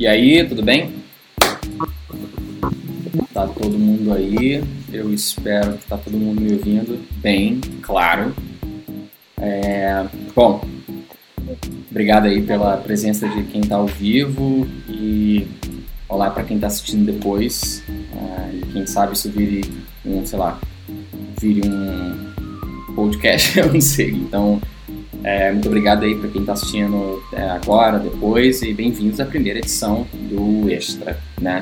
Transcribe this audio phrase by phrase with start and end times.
[0.00, 0.94] E aí, tudo bem?
[3.34, 4.64] Tá todo mundo aí?
[4.90, 8.34] Eu espero que tá todo mundo me ouvindo bem, claro.
[9.38, 10.64] É, bom,
[11.90, 15.46] obrigado aí pela presença de quem está ao vivo e
[16.08, 17.84] olá para quem está assistindo depois.
[17.90, 19.70] É, e quem sabe isso vire
[20.06, 20.58] um, sei lá,
[21.38, 24.12] vire um podcast, eu não sei.
[24.12, 24.62] Então,
[25.24, 29.58] é, muito obrigado aí para quem está assistindo é, agora, depois, e bem-vindos à primeira
[29.58, 31.60] edição do Extra, né?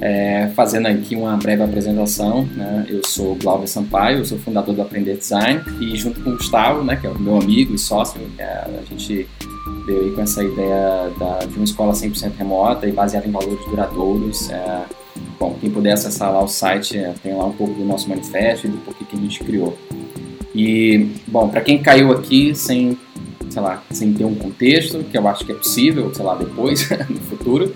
[0.00, 2.84] É, fazendo aqui uma breve apresentação, né?
[2.90, 6.94] eu sou Glauber Sampaio, sou fundador do Aprender Design e junto com o Gustavo, né,
[6.94, 9.26] que é o meu amigo e sócio, é, a gente
[9.86, 13.64] veio aí com essa ideia da, de uma escola 100% remota e baseada em valores
[13.64, 14.50] duradouros.
[14.50, 14.82] É,
[15.40, 18.66] bom, quem puder acessar lá o site, é, tem lá um pouco do nosso manifesto
[18.66, 19.76] e do porquê que a gente criou.
[20.58, 22.98] E, bom, para quem caiu aqui sem,
[23.48, 26.90] sei lá, sem ter um contexto, que eu acho que é possível, sei lá, depois,
[27.08, 27.72] no futuro,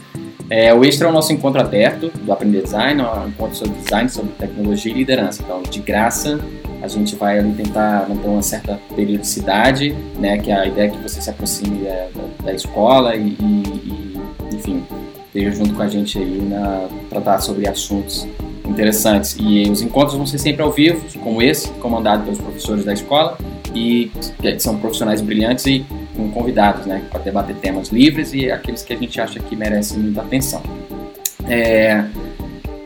[0.50, 3.78] é, o Extra é o nosso encontro aberto do Aprender Design, é um encontro sobre
[3.78, 5.44] design, sobre tecnologia e liderança.
[5.44, 6.40] Então, de graça,
[6.82, 10.98] a gente vai ali tentar manter uma certa periodicidade, né, que a ideia é que
[10.98, 12.08] você se aproxime da,
[12.42, 14.82] da, escola e, e, e, enfim,
[15.26, 18.26] esteja junto com a gente aí na tratar sobre assuntos
[18.66, 19.36] interessantes.
[19.38, 23.36] E os encontros vão ser sempre ao vivo, como esse, comandado pelos professores da escola,
[23.74, 24.10] e
[24.40, 28.92] que são profissionais brilhantes e com convidados, né, para debater temas livres e aqueles que
[28.92, 30.62] a gente acha que merecem muita atenção.
[31.48, 32.04] É,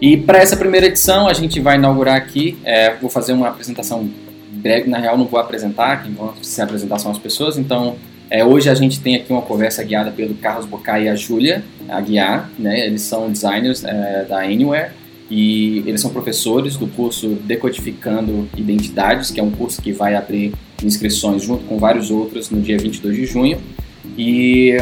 [0.00, 4.08] e para essa primeira edição, a gente vai inaugurar aqui, é, vou fazer uma apresentação
[4.50, 7.96] breve, na real não vou apresentar, quem vão se apresentar são as pessoas, então
[8.30, 11.62] é, hoje a gente tem aqui uma conversa guiada pelo Carlos Bocai e a Júlia
[11.88, 14.90] Aguiar, né, eles são designers é, da Anywhere,
[15.30, 20.52] e eles são professores do curso Decodificando Identidades, que é um curso que vai abrir
[20.84, 23.58] inscrições junto com vários outros no dia 22 de junho.
[24.16, 24.76] E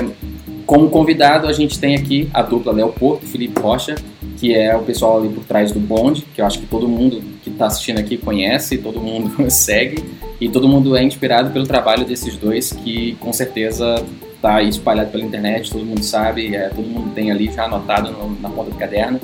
[0.66, 3.94] como convidado a gente tem aqui a dupla Léo Porto e Felipe Rocha,
[4.37, 7.22] que é o pessoal ali por trás do Bond, que eu acho que todo mundo
[7.43, 10.05] que está assistindo aqui conhece, todo mundo segue
[10.38, 15.25] e todo mundo é inspirado pelo trabalho desses dois que com certeza está espalhado pela
[15.25, 18.76] internet, todo mundo sabe, é, todo mundo tem ali já anotado no, na ponta do
[18.76, 19.19] caderno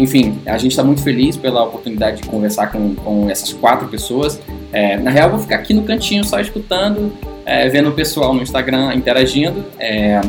[0.00, 4.40] enfim, a gente está muito feliz pela oportunidade de conversar com, com essas quatro pessoas.
[4.72, 7.12] É, na real, eu vou ficar aqui no cantinho só escutando,
[7.44, 9.64] é, vendo o pessoal no Instagram interagindo.
[9.78, 10.20] É,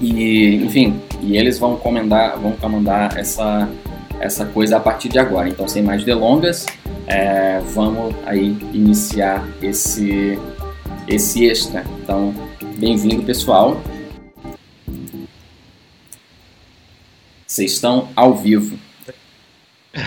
[0.00, 3.68] e, enfim, e eles vão comandar, vão comandar essa,
[4.20, 5.48] essa coisa a partir de agora.
[5.48, 6.64] Então, sem mais delongas,
[7.06, 10.38] é, vamos aí iniciar esse,
[11.06, 11.84] esse extra.
[12.02, 12.34] Então,
[12.78, 13.82] bem-vindo, pessoal.
[17.58, 18.78] Vocês estão ao vivo.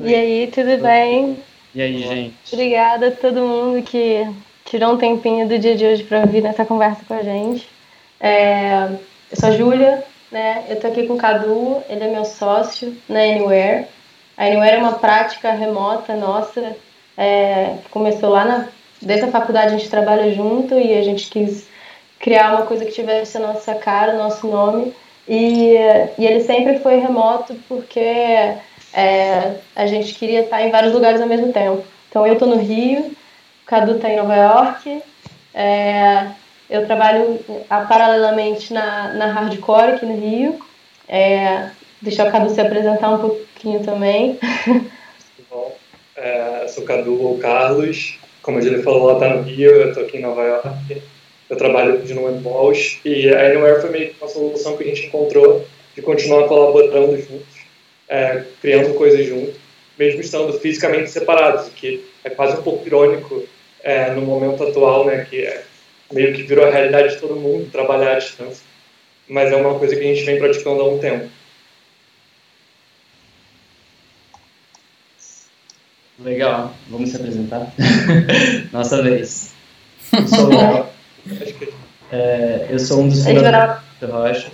[0.00, 1.36] e aí, tudo bem?
[1.74, 2.36] E aí, gente?
[2.52, 4.24] Obrigada a todo mundo que
[4.64, 7.68] tirou um tempinho do dia de hoje para vir nessa conversa com a gente.
[8.20, 8.86] É,
[9.32, 10.64] eu sou a Júlia, né?
[10.68, 13.86] Eu tô aqui com o Cadu, ele é meu sócio na Anywhere.
[14.36, 16.76] A Anywhere é uma prática remota nossa,
[17.18, 18.68] é, que começou lá na,
[19.00, 21.66] desde a faculdade a gente trabalha junto e a gente quis
[22.20, 24.94] criar uma coisa que tivesse a nossa cara, o nosso nome.
[25.28, 25.74] E,
[26.18, 28.00] e ele sempre foi remoto porque
[28.92, 31.84] é, a gente queria estar em vários lugares ao mesmo tempo.
[32.08, 35.02] Então eu estou no Rio, o Cadu está em Nova York,
[35.54, 36.26] é,
[36.68, 37.38] eu trabalho
[37.68, 40.58] paralelamente na, na Hardcore aqui no Rio.
[41.08, 41.70] É,
[42.02, 44.38] o Cadu se apresentar um pouquinho também.
[45.50, 45.74] Bom,
[46.16, 50.04] é, sou o Cadu ou Carlos, como ele falou, ela está no Rio, eu estou
[50.04, 51.02] aqui em Nova York
[51.52, 54.86] eu trabalho de no Walsh, e a Anywhere foi meio que uma solução que a
[54.86, 57.46] gente encontrou de continuar colaborando juntos,
[58.08, 59.56] é, criando coisas juntos,
[59.98, 63.44] mesmo estando fisicamente separados, que é quase um pouco irônico
[63.82, 65.62] é, no momento atual, né, que é,
[66.10, 68.64] meio que virou a realidade de todo mundo, trabalhar à distância,
[69.28, 71.28] mas é uma coisa que a gente vem praticando há um tempo.
[76.18, 77.74] Legal, vamos se apresentar?
[78.72, 79.52] Nossa vez.
[80.30, 80.91] Sou o.
[82.10, 84.50] É, eu sou um dos fundadores do Rocha.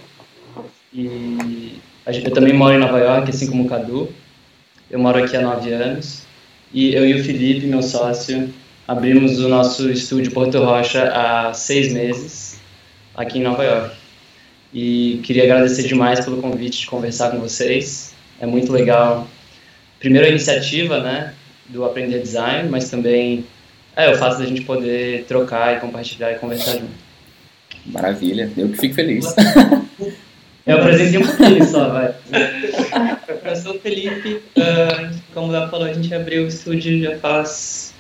[0.93, 4.09] E eu também moro em Nova York, assim como o Cadu.
[4.91, 6.23] Eu moro aqui há nove anos.
[6.73, 8.53] E eu e o Felipe, meu sócio,
[8.87, 12.59] abrimos o nosso estúdio Porto Rocha há seis meses,
[13.15, 13.97] aqui em Nova York.
[14.73, 18.15] E queria agradecer demais pelo convite de conversar com vocês.
[18.41, 19.26] É muito legal.
[19.99, 21.35] Primeiro a iniciativa, né,
[21.67, 23.44] do Aprender Design, mas também
[23.99, 27.09] é, o fato da gente poder trocar e compartilhar e conversar junto.
[27.87, 29.27] Maravilha, eu que fico feliz.
[30.69, 32.15] Eu apresentei um pouquinho só, vai.
[33.43, 37.95] Eu sou o Felipe, uh, como o falou, a gente abriu o estúdio já faz,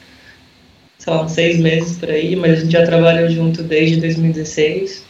[0.98, 5.02] sei lá, uns seis meses por aí, mas a gente já trabalha junto desde 2016.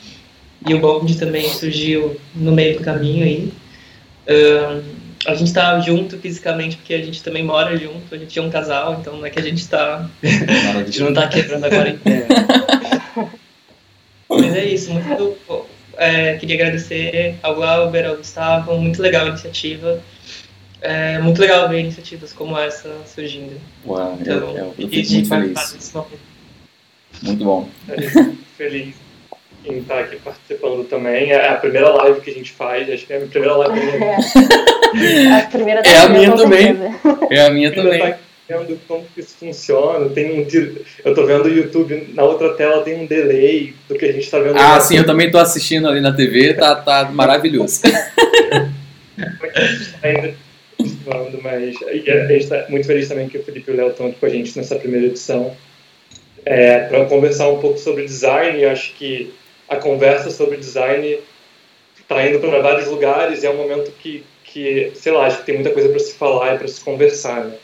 [0.69, 3.52] e o Bond também surgiu no meio do caminho aí.
[4.29, 4.81] Uh,
[5.26, 8.50] a gente tá junto fisicamente porque a gente também mora junto, a gente é um
[8.50, 10.09] casal, então não é que a gente tá.
[10.23, 12.26] a gente não tá quebrando a quarentena.
[14.29, 15.67] Mas é isso, muito.
[15.97, 20.00] É, queria agradecer ao Glauber, ao Gustavo, muito legal a iniciativa.
[20.81, 23.61] É muito legal ver iniciativas como essa surgindo.
[23.85, 25.94] Uau, então, eu, eu, eu fico muito feliz.
[27.23, 27.69] Muito bom.
[28.56, 28.94] Feliz
[29.65, 31.32] em estar aqui participando também.
[31.32, 34.68] É a primeira live que a gente faz, acho que é a primeira live é.
[35.32, 36.76] A primeira é a minha também.
[37.30, 38.00] É a minha também.
[38.00, 40.08] Tá vendo como que isso funciona.
[40.10, 40.46] Tem um,
[41.04, 44.30] eu tô vendo o YouTube, na outra tela tem um delay do que a gente
[44.30, 44.56] tá vendo.
[44.56, 47.82] Ah, sim, eu também tô assistindo ali na TV, tá, tá maravilhoso.
[50.02, 50.34] ainda
[51.42, 54.16] mas a gente está muito feliz também que o Felipe e o Léo estão aqui
[54.19, 55.56] com a gente nessa primeira edição
[56.44, 58.60] é, para conversar um pouco sobre design.
[58.62, 59.32] Eu acho que
[59.69, 61.19] a conversa sobre design
[62.00, 65.46] está indo para vários lugares e é um momento que, que, sei lá, acho que
[65.46, 67.44] tem muita coisa para se falar e para se conversar.
[67.44, 67.54] Né?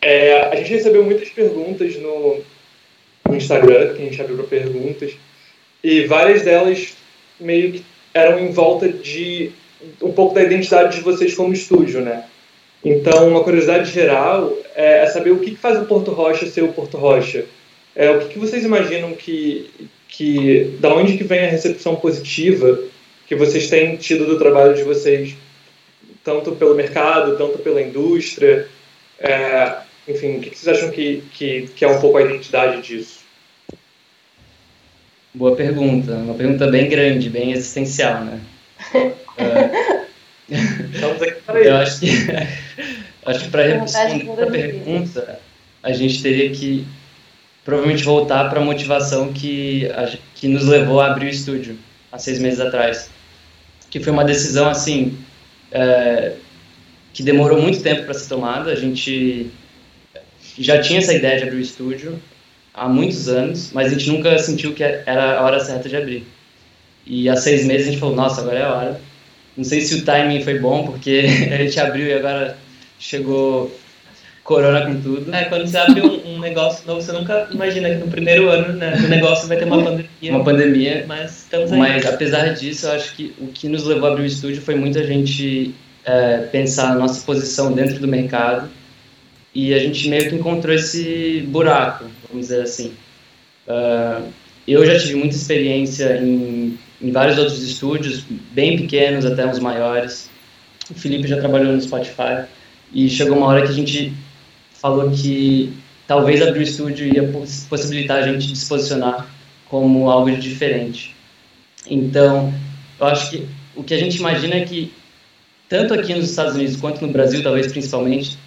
[0.00, 2.40] É, a gente recebeu muitas perguntas no,
[3.28, 5.12] no Instagram, que a gente abriu para perguntas,
[5.82, 6.94] e várias delas
[7.38, 9.52] meio que eram em volta de
[10.02, 12.24] um pouco da identidade de vocês como estúdio, né?
[12.84, 16.72] Então, uma curiosidade geral é, é saber o que faz o Porto Rocha ser o
[16.72, 17.44] Porto Rocha.
[17.94, 19.70] É, o que, que vocês imaginam que,
[20.08, 22.78] que, da onde que vem a recepção positiva
[23.26, 25.34] que vocês têm tido do trabalho de vocês,
[26.26, 28.68] tanto pelo mercado, tanto pela indústria,
[29.20, 29.76] é,
[30.08, 33.20] enfim, o que, vocês acham que, que, que é um pouco a identidade disso?
[35.32, 38.40] Boa pergunta, uma pergunta bem grande, bem existencial, né?
[40.92, 42.08] Estamos aqui para Eu acho que,
[43.24, 45.40] acho que para responder a pergunta,
[45.80, 46.84] a gente teria que
[47.64, 49.88] provavelmente voltar para a motivação que,
[50.34, 51.78] que nos levou a abrir o estúdio
[52.10, 53.10] há seis meses atrás.
[53.90, 55.16] Que foi uma decisão, assim,
[55.76, 56.32] é,
[57.12, 58.72] que demorou muito tempo para ser tomada.
[58.72, 59.50] A gente
[60.58, 62.18] já tinha essa ideia de abrir o estúdio
[62.72, 66.26] há muitos anos, mas a gente nunca sentiu que era a hora certa de abrir.
[67.06, 69.00] E há seis meses a gente falou, nossa, agora é a hora.
[69.56, 72.56] Não sei se o timing foi bom, porque a gente abriu e agora
[72.98, 73.74] chegou
[74.46, 75.34] corona com tudo.
[75.34, 78.74] É, quando você abre um, um, negócio novo, você nunca imagina que no primeiro ano
[78.74, 80.30] né, do negócio vai ter uma pandemia.
[80.30, 81.04] Uma pandemia.
[81.06, 81.78] Mas estamos aí.
[81.78, 84.74] Mas apesar disso, eu acho que o que nos levou a abrir o estúdio foi
[84.74, 88.68] muita gente é, pensar a nossa posição dentro do mercado
[89.54, 92.92] e a gente meio que encontrou esse buraco, vamos dizer assim.
[93.66, 94.28] Uh,
[94.68, 100.30] eu já tive muita experiência em em vários outros estúdios, bem pequenos até uns maiores.
[100.90, 102.44] O Felipe já trabalhou no Spotify
[102.92, 104.14] e chegou uma hora que a gente
[104.80, 105.72] falou que
[106.06, 107.30] talvez abrir o estúdio ia
[107.68, 109.28] possibilitar a gente se posicionar
[109.68, 111.14] como algo de diferente.
[111.88, 112.52] Então,
[112.98, 114.92] eu acho que o que a gente imagina é que
[115.68, 118.38] tanto aqui nos Estados Unidos quanto no Brasil, talvez principalmente,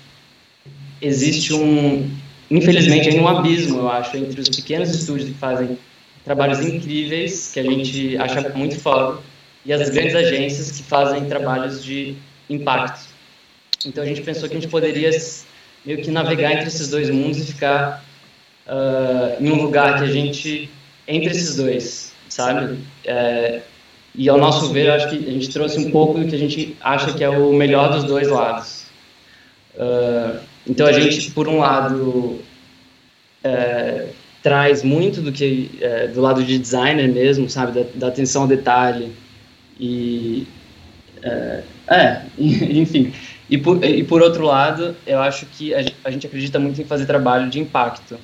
[1.01, 2.09] existe um,
[2.49, 5.77] infelizmente, um abismo, eu acho, entre os pequenos estúdios que fazem
[6.23, 9.19] trabalhos incríveis que a gente acha muito foda
[9.65, 12.15] e as grandes agências que fazem trabalhos de
[12.49, 13.07] impacto.
[13.85, 15.09] Então a gente pensou que a gente poderia
[15.85, 18.03] meio que navegar entre esses dois mundos e ficar
[18.67, 20.69] uh, em um lugar que a gente
[21.07, 22.77] entre esses dois, sabe?
[23.03, 23.61] É,
[24.13, 26.77] e ao nosso ver, acho que a gente trouxe um pouco do que a gente
[26.81, 28.85] acha que é o melhor dos dois lados.
[29.75, 32.41] Uh, então a gente, por um lado,
[33.43, 34.07] é,
[34.43, 38.47] traz muito do que é, do lado de designer mesmo, sabe, da, da atenção ao
[38.47, 39.11] detalhe
[39.79, 40.45] e
[41.23, 43.13] é, é enfim.
[43.49, 47.05] E por, e por outro lado, eu acho que a, gente acredita muito em fazer
[47.05, 48.17] trabalho de impacto.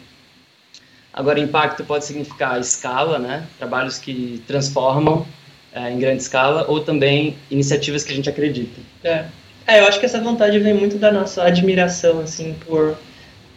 [1.11, 3.47] Agora, impacto pode significar escala, né?
[3.57, 5.25] Trabalhos que transformam
[5.73, 8.79] é, em grande escala, ou também iniciativas que a gente acredita.
[9.03, 9.25] É.
[9.65, 12.95] é, eu acho que essa vontade vem muito da nossa admiração, assim, por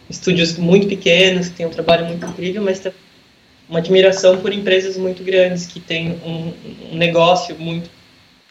[0.09, 2.81] estúdios muito pequenos, que têm um trabalho muito incrível, mas
[3.69, 6.53] uma admiração por empresas muito grandes, que têm um,
[6.93, 7.89] um negócio muito,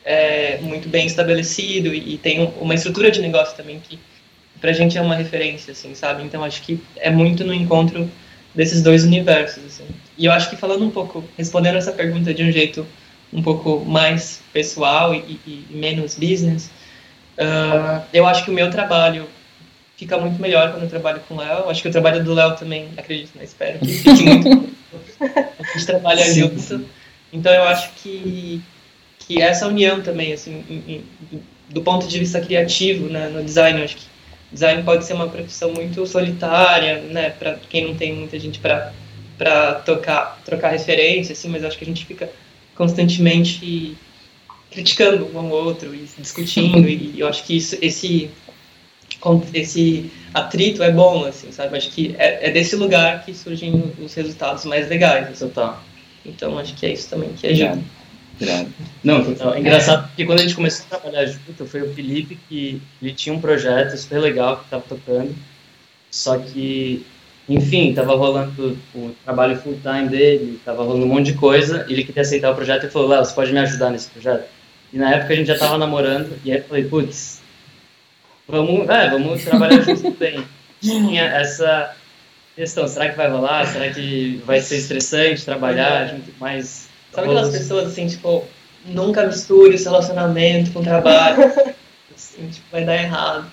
[0.05, 3.99] é, muito bem estabelecido e, e tem uma estrutura de negócio também que
[4.61, 6.23] pra gente é uma referência, assim, sabe?
[6.23, 8.11] Então acho que é muito no encontro
[8.55, 9.85] desses dois universos, assim.
[10.17, 12.87] E eu acho que falando um pouco, respondendo essa pergunta de um jeito
[13.33, 16.71] um pouco mais pessoal e, e, e menos business,
[17.39, 19.29] uh, eu acho que o meu trabalho
[19.97, 21.69] fica muito melhor quando eu trabalho com o Léo.
[21.69, 23.45] Acho que o trabalho do Léo também, acredito, né?
[23.45, 24.69] Espero que fique muito.
[25.21, 26.87] a gente trabalha junto.
[27.33, 28.63] Então eu acho que,
[29.29, 33.83] que essa união também, assim, em, em, do ponto de vista criativo, né, no design,
[33.83, 34.07] acho que
[34.51, 38.93] design pode ser uma profissão muito solitária, né, para quem não tem muita gente para
[39.37, 42.29] para tocar trocar referência, assim, mas acho que a gente fica
[42.75, 43.97] constantemente
[44.69, 48.31] criticando um ao outro e discutindo e eu acho que isso, esse
[49.55, 51.77] esse atrito é bom, assim, sabe?
[51.77, 55.39] Acho que é, é desse lugar que surgem os resultados mais legais.
[55.39, 55.83] Total.
[56.25, 57.81] Então acho que é isso também que ajuda.
[59.03, 59.55] Não, total.
[59.55, 63.13] É engraçado porque quando a gente começou a trabalhar junto, foi o Felipe que ele
[63.13, 65.35] tinha um projeto super legal que estava tocando,
[66.11, 67.05] só que,
[67.49, 72.05] enfim, estava rolando o trabalho full time dele, estava rolando um monte de coisa, ele
[72.05, 74.49] queria aceitar o projeto e falou, Léo, você pode me ajudar nesse projeto?
[74.93, 77.43] E na época a gente já estava namorando, e aí eu falei, putz,
[78.47, 80.45] vamos, é, vamos trabalhar juntos também.
[80.81, 81.95] Tinha essa
[82.55, 83.67] questão, será que vai rolar?
[83.67, 88.45] Será que vai ser estressante trabalhar junto mais Sabe aquelas pessoas assim, tipo,
[88.85, 91.45] nunca misture esse relacionamento com trabalho,
[92.15, 93.51] assim, tipo, vai dar errado.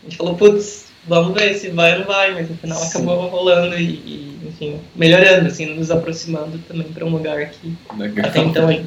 [0.00, 2.88] A gente falou, putz, vamos ver se vai ou não vai, mas no final Sim.
[2.88, 8.26] acabou rolando e, e, enfim, melhorando, assim, nos aproximando também para um lugar que legal.
[8.26, 8.70] até então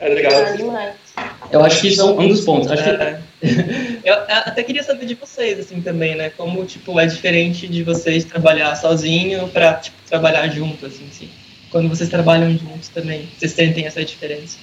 [0.00, 0.32] é legal.
[0.32, 0.94] É
[1.50, 2.70] Eu acho que isso é um dos pontos.
[2.70, 2.90] Acho que...
[2.90, 3.20] É.
[4.04, 6.30] Eu até queria saber de vocês, assim, também, né?
[6.36, 11.30] Como, tipo, é diferente de vocês trabalhar sozinho para tipo, trabalhar junto, assim, assim.
[11.70, 14.58] Quando vocês trabalham juntos também, vocês sentem essa diferença?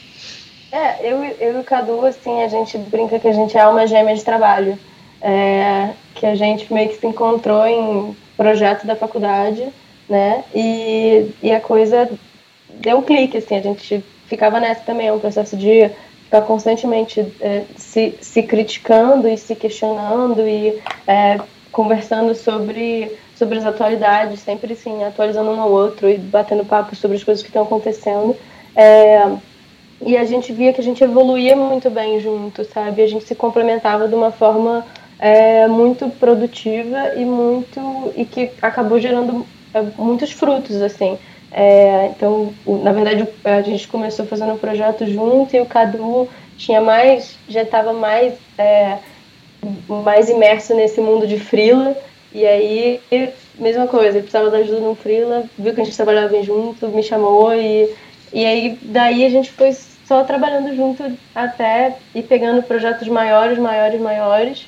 [0.72, 3.86] É, eu, eu e o Cadu, assim, a gente brinca que a gente é uma
[3.86, 4.78] gêmea de trabalho.
[5.22, 9.68] É, que a gente meio que se encontrou em projeto da faculdade,
[10.10, 10.44] né?
[10.54, 12.10] E, e a coisa
[12.70, 15.92] deu um clique, assim, a gente ficava nessa também, é um processo de
[16.32, 21.38] está constantemente é, se, se criticando e se questionando e é,
[21.74, 27.18] conversando sobre, sobre as atualidades, sempre sim, atualizando um ao outro e batendo papo sobre
[27.18, 28.34] as coisas que estão acontecendo.
[28.74, 29.30] É,
[30.06, 33.02] e a gente via que a gente evoluía muito bem junto, sabe?
[33.02, 34.86] A gente se complementava de uma forma
[35.20, 41.20] é, muito produtiva e muito e que acabou gerando é, muitos frutos, assim.
[41.52, 46.80] É, então, na verdade, a gente começou fazendo um projeto junto e o Cadu tinha
[46.80, 48.98] mais, já estava mais, é,
[49.88, 51.96] mais imerso nesse mundo de frila.
[52.34, 53.02] E aí,
[53.60, 56.88] mesma coisa, ele precisava da ajuda no frila, viu que a gente trabalhava bem junto,
[56.88, 57.94] me chamou e,
[58.32, 61.04] e aí daí a gente foi só trabalhando junto
[61.36, 64.68] até e pegando projetos maiores, maiores, maiores.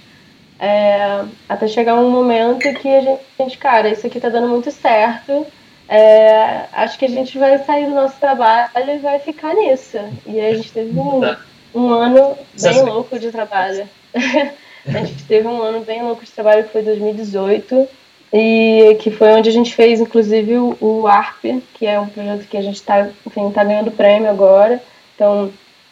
[0.59, 3.01] É, até chegar um momento que a
[3.39, 5.45] gente, cara, isso aqui tá dando muito certo
[5.87, 9.97] é, acho que a gente vai sair do nosso trabalho e vai ficar nisso.
[10.25, 11.39] E aí a gente teve um, tá.
[11.73, 13.87] um ano bem louco de trabalho.
[14.13, 17.87] a gente teve um ano bem louco de trabalho que foi 2018
[18.31, 22.47] e que foi onde a gente fez inclusive o, o ARP, que é um projeto
[22.47, 23.09] que a gente está
[23.53, 24.81] tá ganhando prêmio agora.
[25.15, 25.51] Então,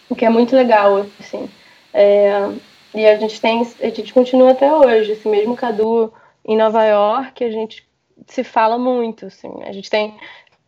[0.10, 1.50] o que é muito legal, assim.
[1.94, 2.50] É,
[2.94, 6.12] e a gente tem, a gente continua até hoje, assim, mesmo Cadu
[6.46, 7.86] em Nova York, a gente
[8.32, 9.52] se fala muito, assim.
[9.64, 10.18] A gente tem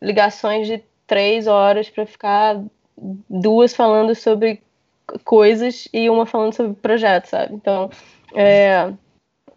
[0.01, 2.62] ligações de três horas para ficar
[3.29, 4.62] duas falando sobre
[5.24, 7.55] coisas e uma falando sobre projetos, sabe?
[7.55, 7.89] Então,
[8.36, 8.91] é,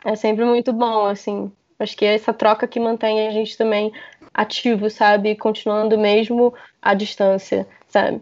[0.05, 1.51] é sempre muito bom, assim.
[1.81, 3.93] Acho que é essa troca que mantém a gente também
[4.33, 5.35] ativo, sabe?
[5.35, 8.21] Continuando mesmo à distância, sabe?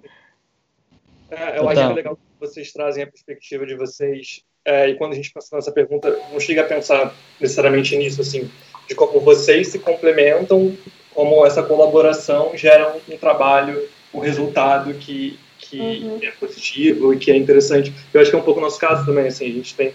[1.31, 4.43] É, eu acho que é legal que vocês trazem a perspectiva de vocês.
[4.65, 8.51] É, e quando a gente pensa nessa pergunta, não chega a pensar necessariamente nisso, assim
[8.89, 10.77] de como vocês se complementam,
[11.15, 16.19] como essa colaboração gera um, um trabalho, um resultado que, que uhum.
[16.23, 17.93] é positivo e que é interessante.
[18.13, 19.95] Eu acho que é um pouco o nosso caso também, assim, a gente tem,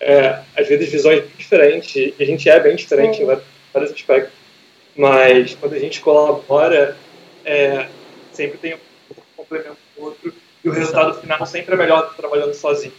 [0.00, 3.32] é, às vezes, visões diferentes, e a gente é bem diferente uhum.
[3.32, 3.40] em
[3.72, 4.32] vários aspectos,
[4.96, 6.96] mas quando a gente colabora,
[7.44, 7.88] é,
[8.32, 8.78] sempre tem um
[9.36, 12.92] complemento do outro, e o resultado final sempre é melhor do que trabalhando sozinho.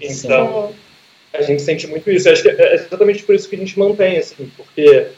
[0.00, 0.68] Então...
[0.72, 0.87] Sim
[1.32, 2.28] a gente sente muito isso.
[2.28, 5.08] Eu acho que é exatamente por isso que a gente mantém, assim, porque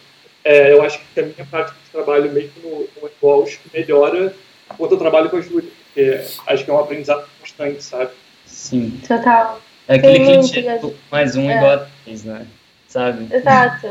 [0.44, 4.34] é, eu acho que a minha prática de trabalho, mesmo no, no Walsh, melhora
[4.76, 8.10] quando eu trabalho com a Júlia, porque acho que é um aprendizado constante, sabe?
[8.46, 9.00] Sim.
[9.06, 9.60] Total.
[9.88, 10.64] É aquele clichê,
[11.10, 11.56] mais um é.
[11.56, 12.46] igual a três, né?
[12.90, 13.32] sabe?
[13.32, 13.86] Exato.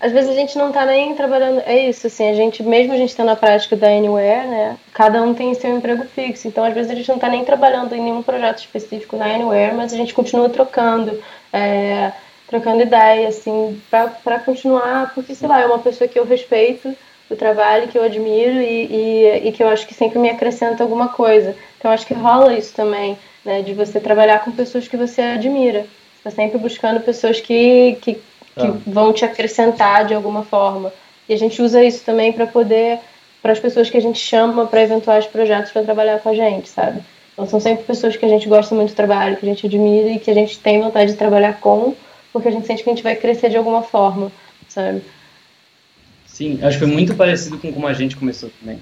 [0.00, 1.62] Às vezes a gente não tá nem trabalhando.
[1.64, 4.76] É isso, assim, a gente, mesmo a gente tendo a prática da Anywhere, né?
[4.92, 6.48] Cada um tem seu emprego fixo.
[6.48, 9.74] Então, às vezes, a gente não tá nem trabalhando em nenhum projeto específico na Anywhere,
[9.74, 11.22] mas a gente continua trocando.
[11.52, 12.12] É,
[12.48, 16.94] trocando ideia, assim, para continuar, porque, sei lá, é uma pessoa que eu respeito
[17.30, 20.82] o trabalho, que eu admiro e, e, e, que eu acho que sempre me acrescenta
[20.82, 21.56] alguma coisa.
[21.78, 25.80] Então, acho que rola isso também, né, de você trabalhar com pessoas que você admira.
[25.80, 28.20] Você está sempre buscando pessoas que, que
[28.54, 28.76] que ah.
[28.86, 30.92] vão te acrescentar de alguma forma.
[31.28, 32.98] E a gente usa isso também para poder,
[33.40, 36.68] para as pessoas que a gente chama para eventuais projetos para trabalhar com a gente,
[36.68, 37.00] sabe?
[37.32, 40.10] Então são sempre pessoas que a gente gosta muito do trabalho, que a gente admira
[40.10, 41.94] e que a gente tem vontade de trabalhar com,
[42.32, 44.30] porque a gente sente que a gente vai crescer de alguma forma,
[44.68, 45.02] sabe?
[46.26, 48.78] Sim, acho que foi muito parecido com como a gente começou também.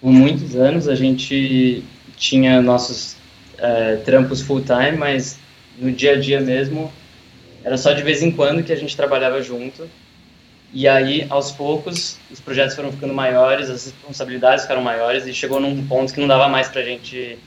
[0.00, 1.84] Por muitos anos a gente
[2.16, 3.16] tinha nossos
[3.58, 5.38] é, trampos full time, mas
[5.78, 6.90] no dia a dia mesmo
[7.66, 9.88] era só de vez em quando que a gente trabalhava junto.
[10.72, 15.58] E aí, aos poucos, os projetos foram ficando maiores, as responsabilidades ficaram maiores e chegou
[15.58, 17.38] num ponto que não dava mais para a gente.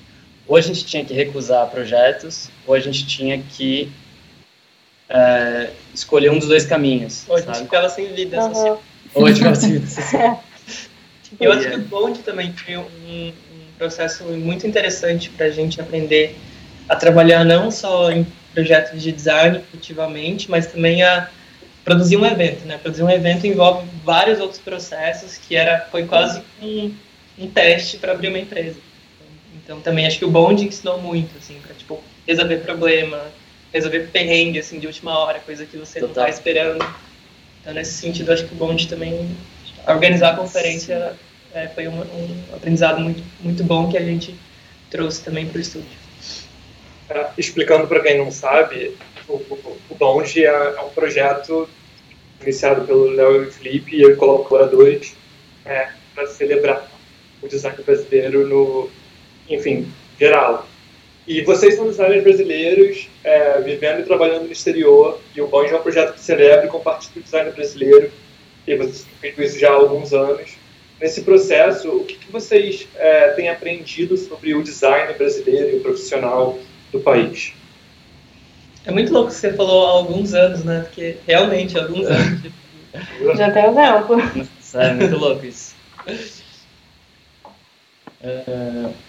[0.49, 3.89] Ou a gente tinha que recusar projetos, ou a gente tinha que
[5.07, 7.23] é, escolher um dos dois caminhos.
[7.29, 8.53] Ou a gente ficava sem vida Uhum.
[8.55, 8.83] social.
[9.13, 10.43] Ou a gente ficava sem vida social.
[11.39, 13.33] Eu acho que o Bond também foi um, um
[13.77, 16.35] processo muito interessante para a gente aprender
[16.87, 21.29] a trabalhar não só em projetos de design efetivamente, mas também a
[21.85, 22.79] produzir um evento, né?
[22.79, 26.91] Produzir um evento envolve vários outros processos que era foi quase um,
[27.37, 28.77] um teste para abrir uma empresa.
[29.69, 33.21] Então também acho que o Bond ensinou muito assim para tipo resolver problema,
[33.71, 36.27] resolver perrengue assim de última hora, coisa que você não Total.
[36.27, 36.83] está esperando.
[37.61, 39.29] Então nesse sentido acho que o Bond também
[39.87, 41.13] organizar a conferência
[41.53, 44.33] é, foi um, um aprendizado muito muito bom que a gente
[44.89, 45.99] trouxe também para o estúdio.
[47.07, 48.97] É, explicando para quem não sabe,
[49.27, 51.69] o, o, o Bonde é, é um projeto
[52.41, 55.15] iniciado pelo Léo e o Felipe e colaboradores
[55.63, 56.89] é, para celebrar
[57.39, 58.89] o design brasileiro no,
[59.49, 60.67] enfim, geral.
[61.27, 65.77] E vocês são designers brasileiros é, vivendo e trabalhando no exterior e o Bonde é
[65.77, 68.11] um projeto que celebra e compartilha o design brasileiro
[68.65, 70.51] e vocês têm feito isso já há alguns anos.
[70.99, 75.81] Nesse processo, o que, que vocês é, têm aprendido sobre o design brasileiro e o
[75.81, 76.59] profissional
[76.91, 77.53] do país?
[78.85, 80.81] É muito louco que você falou há alguns anos, né?
[80.81, 82.51] Porque realmente há alguns anos.
[83.37, 84.15] Já tem um tempo.
[84.15, 85.75] Nossa, é muito louco isso.
[88.21, 88.89] É,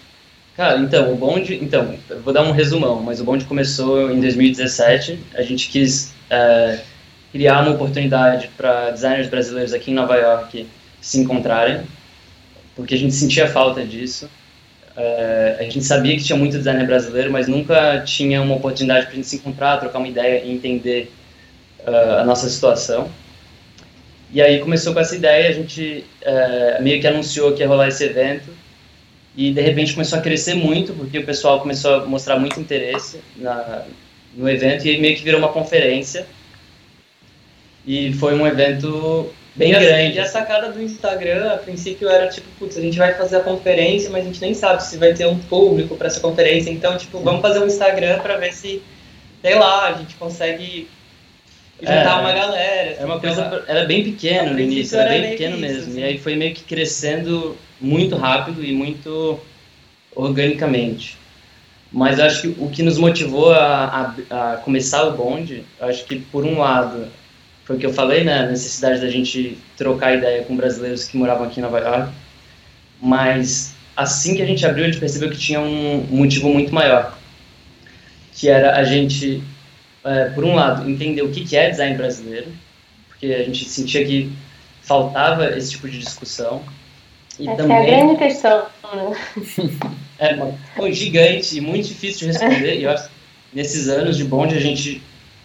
[0.61, 1.57] cara, então, o bonde.
[1.59, 5.17] Então, vou dar um resumão, mas o bonde começou em 2017.
[5.33, 6.79] A gente quis é,
[7.31, 10.67] criar uma oportunidade para designers brasileiros aqui em Nova York
[11.01, 11.81] se encontrarem,
[12.75, 14.29] porque a gente sentia falta disso.
[14.95, 19.13] É, a gente sabia que tinha muito designer brasileiro, mas nunca tinha uma oportunidade para
[19.13, 21.11] a gente se encontrar, trocar uma ideia e entender
[21.87, 23.09] é, a nossa situação.
[24.31, 27.87] E aí começou com essa ideia, a gente é, meio que anunciou que ia rolar
[27.87, 28.61] esse evento
[29.35, 33.19] e de repente começou a crescer muito, porque o pessoal começou a mostrar muito interesse
[33.37, 33.85] na,
[34.35, 36.25] no evento e aí meio que virou uma conferência.
[37.85, 40.17] E foi um evento bem e a, grande.
[40.17, 43.39] E a sacada do Instagram, a princípio, era tipo, putz, a gente vai fazer a
[43.39, 46.69] conferência, mas a gente nem sabe se vai ter um público para essa conferência.
[46.69, 48.83] Então, tipo, vamos fazer um Instagram para ver se,
[49.41, 50.87] sei lá, a gente consegue
[51.79, 52.91] juntar É, uma galera.
[52.91, 55.53] Era uma assim, coisa, então, era bem pequeno a no início, era era bem pequeno
[55.55, 55.91] isso, mesmo.
[55.91, 55.99] assim.
[56.01, 59.39] E aí foi meio que crescendo muito rápido e muito
[60.15, 61.17] organicamente.
[61.91, 66.19] Mas acho que o que nos motivou a, a, a começar o bonde, acho que
[66.19, 67.07] por um lado
[67.65, 71.17] foi o que eu falei, né, a necessidade da gente trocar ideia com brasileiros que
[71.17, 72.11] moravam aqui em Nova York.
[73.01, 77.17] Mas assim que a gente abriu, a gente percebeu que tinha um motivo muito maior,
[78.33, 79.43] que era a gente
[80.03, 82.47] é, por um lado, entender o que que é design brasileiro,
[83.07, 84.31] porque a gente sentia que
[84.81, 86.63] faltava esse tipo de discussão.
[87.39, 89.15] E Essa também é a grande questão, né?
[90.19, 92.79] é foi gigante e muito difícil de responder.
[92.79, 93.11] E eu acho que
[93.53, 95.01] nesses anos de bonde a gente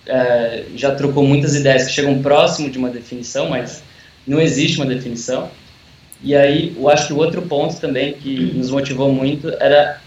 [0.06, 3.82] é, já trocou muitas ideias que chegam próximo de uma definição, mas
[4.26, 5.50] não existe uma definição.
[6.22, 10.00] E aí, eu acho que o outro ponto também que nos motivou muito era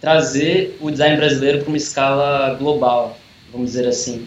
[0.00, 3.18] trazer o design brasileiro para uma escala global,
[3.52, 4.26] vamos dizer assim,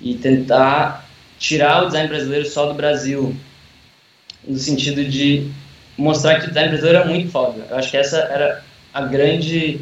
[0.00, 1.06] e tentar
[1.38, 3.36] tirar o design brasileiro só do Brasil,
[4.46, 5.50] no sentido de
[5.96, 7.66] mostrar que o design brasileiro é muito foda.
[7.70, 9.80] Eu acho que essa era a grande,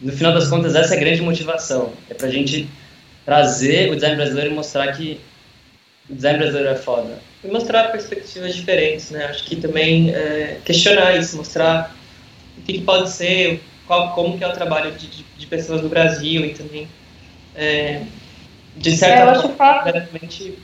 [0.00, 2.68] no final das contas, essa é a grande motivação, é pra gente
[3.24, 5.20] trazer o design brasileiro e mostrar que
[6.08, 7.18] o design brasileiro é foda.
[7.44, 9.26] E mostrar perspectivas diferentes, né?
[9.26, 11.94] Acho que também é, questionar isso, mostrar
[12.58, 15.80] o que, que pode ser, qual, como que é o trabalho de, de, de pessoas
[15.80, 16.88] do Brasil e também,
[17.54, 18.02] é,
[18.76, 20.58] de É, eu certa acho forma, realmente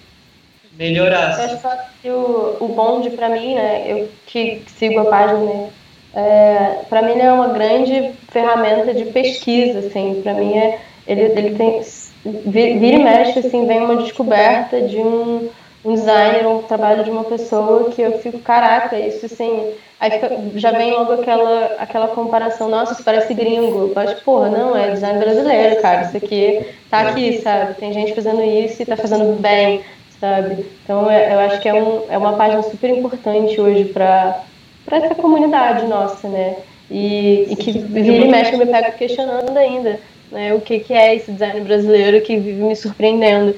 [0.77, 1.39] melhorar.
[1.39, 1.59] Eu acho
[2.03, 5.71] que o, o bonde, pra mim, né, eu que sigo a página, né,
[6.15, 11.23] é, pra mim ele é uma grande ferramenta de pesquisa, assim, pra mim é, ele,
[11.23, 11.81] ele tem,
[12.25, 15.51] vi- vira e mexe, assim, vem uma descoberta de um,
[15.85, 20.11] um designer, um trabalho de uma pessoa que eu fico, caraca, isso assim, aí
[20.55, 25.19] já vem logo aquela, aquela comparação, nossa, isso parece gringo, mas porra, não, é design
[25.19, 29.83] brasileiro, cara, isso aqui tá aqui, sabe, tem gente fazendo isso e tá fazendo bem,
[30.21, 30.67] sabe?
[30.83, 34.43] Então é- eu acho que é, um, é uma página super importante hoje para
[34.85, 36.59] para essa comunidade nossa, né?
[36.89, 39.99] E, e que vira e mexe eu me pego questionando ainda,
[40.31, 40.55] né?
[40.55, 43.57] O que, que é esse design brasileiro que vive me surpreendendo.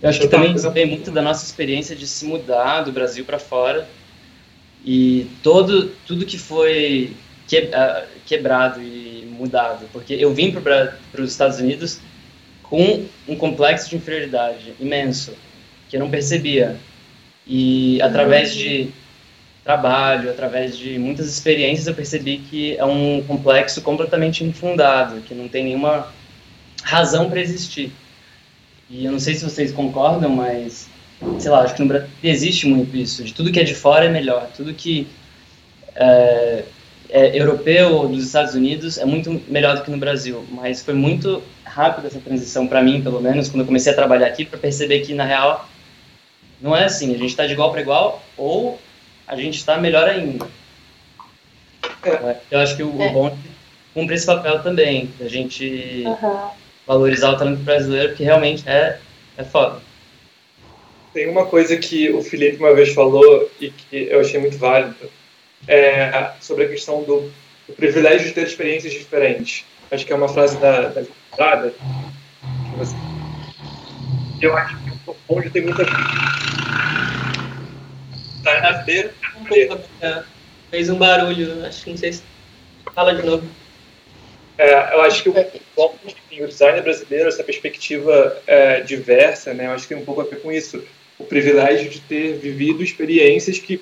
[0.00, 3.40] Eu acho que também vem muito da nossa experiência de se mudar do Brasil para
[3.40, 3.88] fora
[4.84, 7.16] e todo tudo que foi
[7.48, 12.00] que, uh, quebrado e mudado, porque eu vim para os Estados Unidos
[12.68, 15.34] com um complexo de inferioridade imenso
[15.88, 16.76] que eu não percebia
[17.46, 18.90] e através de
[19.62, 25.48] trabalho, através de muitas experiências, eu percebi que é um complexo completamente infundado, que não
[25.48, 26.12] tem nenhuma
[26.82, 27.92] razão para existir.
[28.88, 30.88] E eu não sei se vocês concordam, mas
[31.38, 34.04] sei lá, acho que no Brasil existe muito isso, de tudo que é de fora
[34.04, 35.08] é melhor, tudo que
[35.94, 36.64] é,
[37.08, 41.42] é europeu dos Estados Unidos é muito melhor do que no Brasil, mas foi muito
[41.76, 45.00] rápida essa transição para mim, pelo menos, quando eu comecei a trabalhar aqui, para perceber
[45.00, 45.68] que na real
[46.58, 48.80] não é assim, a gente está de igual para igual ou
[49.26, 50.48] a gente está melhor ainda.
[52.02, 52.36] É.
[52.50, 53.08] Eu acho que o, é.
[53.08, 53.38] o bom
[53.92, 56.48] cumpre esse papel também, a gente uhum.
[56.86, 58.98] valorizar o talento brasileiro, porque realmente é,
[59.36, 59.82] é foda.
[61.12, 65.10] Tem uma coisa que o Felipe uma vez falou e que eu achei muito válido,
[65.68, 67.30] é sobre a questão do,
[67.66, 69.64] do privilégio de ter experiências diferentes.
[69.90, 71.02] Acho que é uma frase da, da
[71.36, 71.72] Prada.
[74.40, 75.84] Eu acho que o onde tem muita
[78.42, 79.12] Tá na beira.
[80.00, 80.22] É,
[80.70, 82.22] fez um barulho, acho que não sei se.
[82.94, 83.46] Fala de novo.
[84.58, 89.82] É, eu acho que o, o design brasileiro, essa perspectiva é, diversa, né, eu acho
[89.82, 90.82] que tem um pouco a ver com isso
[91.18, 93.80] o privilégio de ter vivido experiências que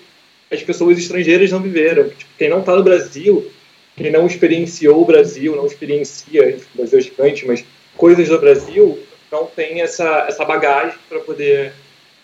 [0.51, 2.09] as pessoas estrangeiras não viveram.
[2.09, 3.51] Tipo, quem não está no Brasil,
[3.97, 7.65] quem não experienciou o Brasil, não experiencia, o Brasil é gigante, mas
[7.97, 8.99] coisas do Brasil,
[9.31, 11.73] não tem essa, essa bagagem para poder,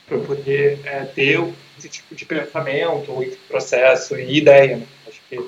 [0.06, 1.40] pra poder é, ter
[1.78, 4.76] esse tipo de pensamento, esse processo e ideia.
[4.78, 4.86] Né?
[5.08, 5.40] Acho que,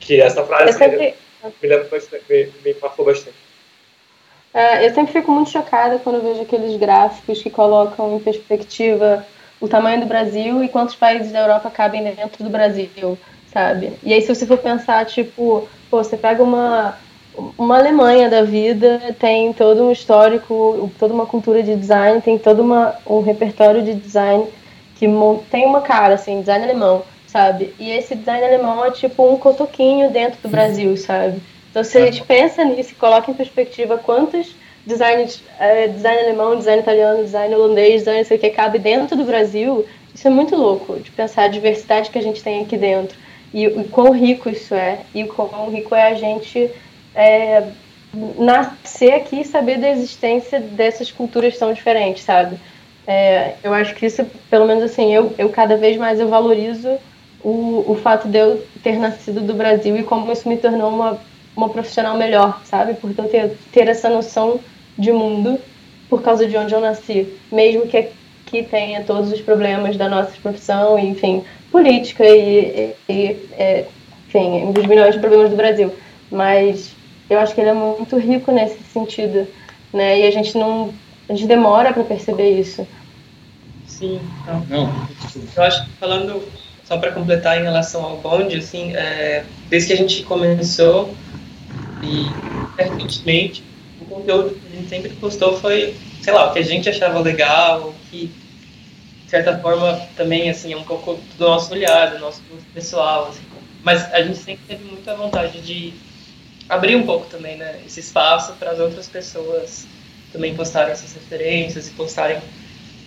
[0.00, 0.98] que essa frase sempre...
[0.98, 1.14] me,
[1.62, 3.36] me, lembra bastante, me, me marcou bastante.
[4.54, 9.26] É, eu sempre fico muito chocada quando vejo aqueles gráficos que colocam em perspectiva
[9.60, 13.18] o tamanho do Brasil e quantos países da Europa cabem dentro do Brasil,
[13.56, 13.94] sabe?
[14.02, 16.98] E aí, se você for pensar, tipo, pô, você pega uma,
[17.56, 22.60] uma Alemanha da vida, tem todo um histórico, toda uma cultura de design, tem todo
[22.60, 24.44] uma, um repertório de design
[24.96, 25.06] que
[25.50, 27.74] tem uma cara, assim, design alemão, sabe?
[27.78, 31.40] E esse design alemão é tipo um cotoquinho dentro do Brasil, sabe?
[31.70, 34.54] Então, se a gente pensa nisso e coloca em perspectiva quantos
[34.86, 39.86] designs, é, design alemão, design italiano, design holandês, design sei que cabe dentro do Brasil,
[40.14, 43.24] isso é muito louco, de pensar a diversidade que a gente tem aqui dentro.
[43.56, 46.70] E o quão rico isso é, e quão rico é a gente
[47.14, 47.66] é,
[48.38, 52.58] nascer aqui e saber da existência dessas culturas tão diferentes, sabe?
[53.06, 56.98] É, eu acho que isso, pelo menos assim, eu, eu cada vez mais eu valorizo
[57.42, 61.18] o, o fato de eu ter nascido do Brasil e como isso me tornou uma
[61.56, 62.92] uma profissional melhor, sabe?
[62.92, 64.60] Porque eu ter, ter essa noção
[64.98, 65.58] de mundo
[66.10, 68.10] por causa de onde eu nasci, mesmo que
[68.44, 71.42] que tenha todos os problemas da nossa profissão, enfim,
[71.76, 73.84] política e, e, é,
[74.26, 75.92] enfim, um dos milhões de problemas do Brasil.
[76.30, 76.92] Mas
[77.28, 79.46] eu acho que ele é muito rico nesse sentido,
[79.92, 80.20] né?
[80.20, 80.94] E a gente não,
[81.28, 82.88] a gente demora para perceber isso.
[83.86, 84.60] Sim, não.
[84.70, 85.08] não.
[85.54, 86.42] Eu acho que falando
[86.82, 91.14] só para completar em relação ao bonde, assim, é, desde que a gente começou
[92.02, 92.26] e,
[92.78, 93.62] recentemente,
[94.00, 97.18] o conteúdo que a gente sempre postou foi, sei lá, o que a gente achava
[97.20, 98.30] legal, que,
[99.26, 102.40] de certa forma, também, assim, é um pouco do nosso olhar, do nosso
[102.72, 103.42] pessoal, assim.
[103.82, 105.92] Mas a gente sempre teve muita vontade de
[106.68, 109.86] abrir um pouco também, né, esse espaço para as outras pessoas
[110.32, 112.40] também postarem essas referências e postarem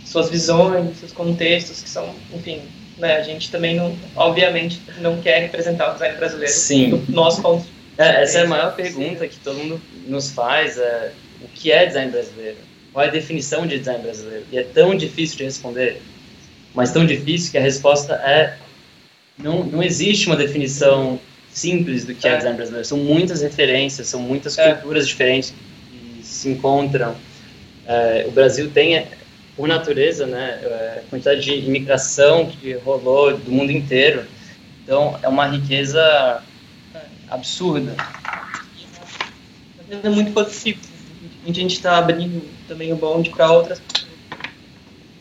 [0.06, 2.62] suas visões, seus contextos, que são, enfim,
[2.98, 6.90] né, a gente também, não, obviamente, não quer representar o design brasileiro Sim.
[6.90, 10.78] do nosso ponto de é, essa é a maior pergunta que todo mundo nos faz,
[10.78, 12.58] é, o que é design brasileiro?
[12.92, 14.46] Qual é a definição de design brasileiro?
[14.52, 16.02] E é tão difícil de responder,
[16.74, 18.58] mas tão difícil que a resposta é
[19.38, 21.20] não, não existe uma definição
[21.52, 22.86] simples do que é, é design brasileiro.
[22.86, 24.74] São muitas referências, são muitas é.
[24.74, 25.54] culturas diferentes
[25.90, 27.16] que se encontram.
[27.88, 29.08] É, o Brasil tem,
[29.56, 34.26] por natureza, né, é, a quantidade de imigração que rolou do mundo inteiro.
[34.84, 36.44] Então, é uma riqueza
[37.30, 37.96] absurda.
[40.04, 40.89] É muito possível.
[41.46, 43.82] A gente está abrindo também o bonde para outras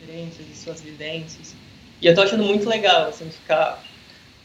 [0.00, 1.54] experiências e suas vivências.
[2.00, 3.83] E eu tô achando muito legal, assim, ficar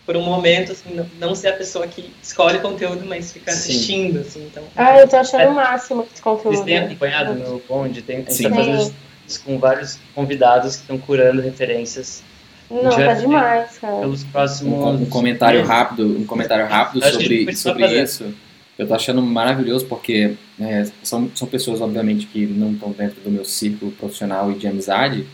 [0.05, 4.45] por um momento, assim, não ser a pessoa que escolhe conteúdo, mas ficar assistindo, assim,
[4.45, 4.63] então...
[4.75, 6.55] Ah, eu tô achando é, o máximo esse conteúdo.
[6.55, 8.01] Vocês têm acompanhado no bonde?
[8.01, 8.49] Tem, a gente Sim.
[8.49, 8.93] tá fazendo
[9.27, 12.21] isso com vários convidados que estão curando referências
[12.69, 13.99] não, tá demais, cara.
[13.99, 14.73] Pelos próximos.
[14.73, 18.33] Um, um comentário rápido, um comentário rápido sobre, sobre isso.
[18.77, 23.29] Eu tô achando maravilhoso porque é, são, são pessoas, obviamente, que não estão dentro do
[23.29, 25.25] meu círculo profissional e de amizade.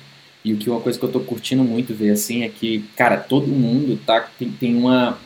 [0.43, 3.17] E o que uma coisa que eu tô curtindo muito ver assim é que, cara,
[3.17, 5.17] todo mundo tá, tem, tem uma,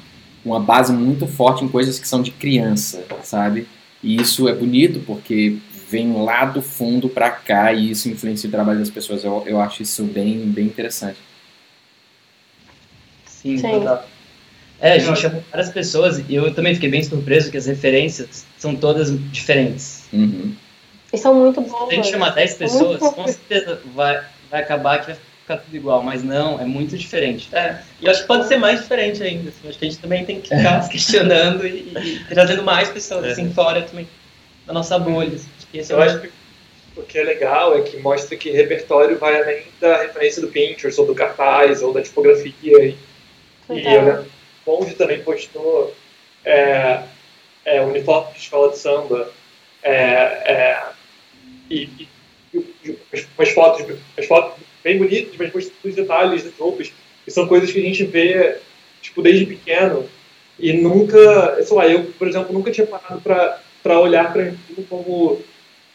[0.44, 3.68] uma base muito forte em coisas que são de criança, sabe?
[4.02, 5.58] E isso é bonito porque
[5.90, 9.24] vem lá do fundo para cá e isso influencia o trabalho das pessoas.
[9.24, 11.18] Eu, eu acho isso bem, bem interessante.
[13.26, 13.72] Sim, Sim.
[13.72, 14.08] total.
[14.84, 18.46] É, a gente chamou várias pessoas e eu também fiquei bem surpreso que as referências
[18.58, 20.04] são todas diferentes.
[20.12, 20.54] Uhum.
[21.14, 21.88] E são muito boas.
[21.88, 25.74] Se a gente chamar 10 pessoas, com certeza vai, vai acabar que vai ficar tudo
[25.74, 27.48] igual, mas não, é muito diferente.
[27.56, 29.52] É, e eu acho que pode ser mais diferente ainda.
[29.52, 32.90] Assim, acho que a gente também tem que ficar se questionando e, e, trazendo mais
[32.90, 33.32] pessoas é.
[33.32, 34.06] assim fora também
[34.68, 35.34] da nossa bolha.
[35.34, 35.80] Assim.
[35.80, 36.30] Acho eu é acho que
[36.98, 41.00] o que é legal é que mostra que repertório vai além da referência do Pinterest
[41.00, 42.54] ou do cartaz ou da tipografia.
[42.60, 42.98] E,
[43.70, 44.26] e eu,
[44.66, 45.94] Conde também postou
[46.46, 47.04] é,
[47.66, 49.32] é, uniforme de escola de samba
[49.82, 50.84] é, é
[51.70, 51.90] e,
[52.54, 52.98] e, e,
[53.38, 56.92] as, fotos, as fotos bem bonitas, mas mostrando os detalhes das roupas.
[57.26, 58.58] E são coisas que a gente vê
[59.02, 60.08] tipo, desde pequeno
[60.60, 65.42] e nunca, sei lá, eu, por exemplo, nunca tinha parado para olhar para aquilo como,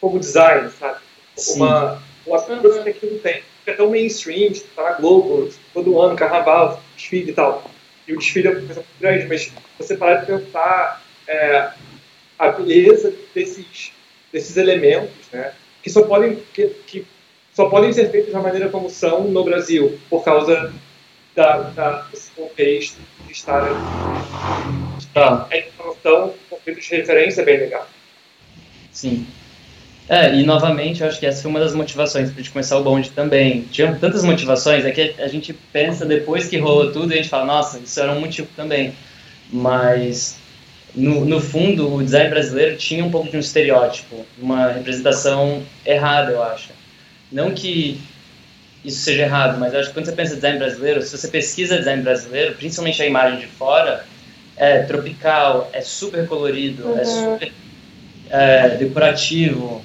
[0.01, 1.01] como design, sabe?
[1.37, 1.57] Sim.
[1.57, 3.43] Uma, uma coisa que aquilo tem.
[3.67, 7.71] É tão mainstream, tá na Globo, todo ano, carnaval, desfile e tal
[8.09, 11.71] e o desfile é uma coisa muito grande, mas você para de pensar é,
[12.39, 13.93] a beleza desses,
[14.33, 17.07] desses elementos, né, que só podem que, que,
[17.53, 20.73] só podem ser feitos da maneira como são no Brasil, por causa
[21.35, 23.69] da, da desse contexto de estar
[25.13, 25.47] tá.
[25.51, 27.89] a informação, o conceito de referência é bem legal.
[28.93, 29.27] Sim.
[30.09, 32.83] É, e novamente, eu acho que essa foi uma das motivações para gente começar o
[32.83, 33.63] bonde também.
[33.71, 37.29] Tinha tantas motivações, é que a gente pensa depois que rolou tudo e a gente
[37.29, 38.95] fala, nossa, isso era um motivo também.
[39.53, 40.39] Mas,
[40.95, 46.33] no, no fundo, o design brasileiro tinha um pouco de um estereótipo, uma representação errada,
[46.33, 46.71] eu acho.
[47.31, 48.01] Não que
[48.83, 51.29] isso seja errado, mas eu acho que quando você pensa em design brasileiro, se você
[51.29, 54.07] pesquisa design brasileiro, principalmente a imagem de fora,
[54.57, 56.99] é tropical, é super colorido, é uhum.
[56.99, 57.53] é super
[58.31, 59.83] é, decorativo,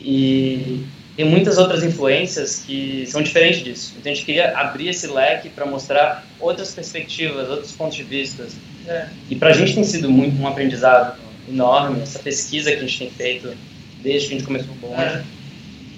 [0.00, 0.84] e
[1.16, 3.94] tem muitas outras influências que são diferentes disso.
[3.98, 8.46] Então a gente queria abrir esse leque para mostrar outras perspectivas, outros pontos de vista.
[8.86, 9.06] É.
[9.28, 12.98] E para a gente tem sido muito um aprendizado enorme essa pesquisa que a gente
[12.98, 13.54] tem feito
[14.02, 15.02] desde que a gente começou o bonde.
[15.02, 15.22] É.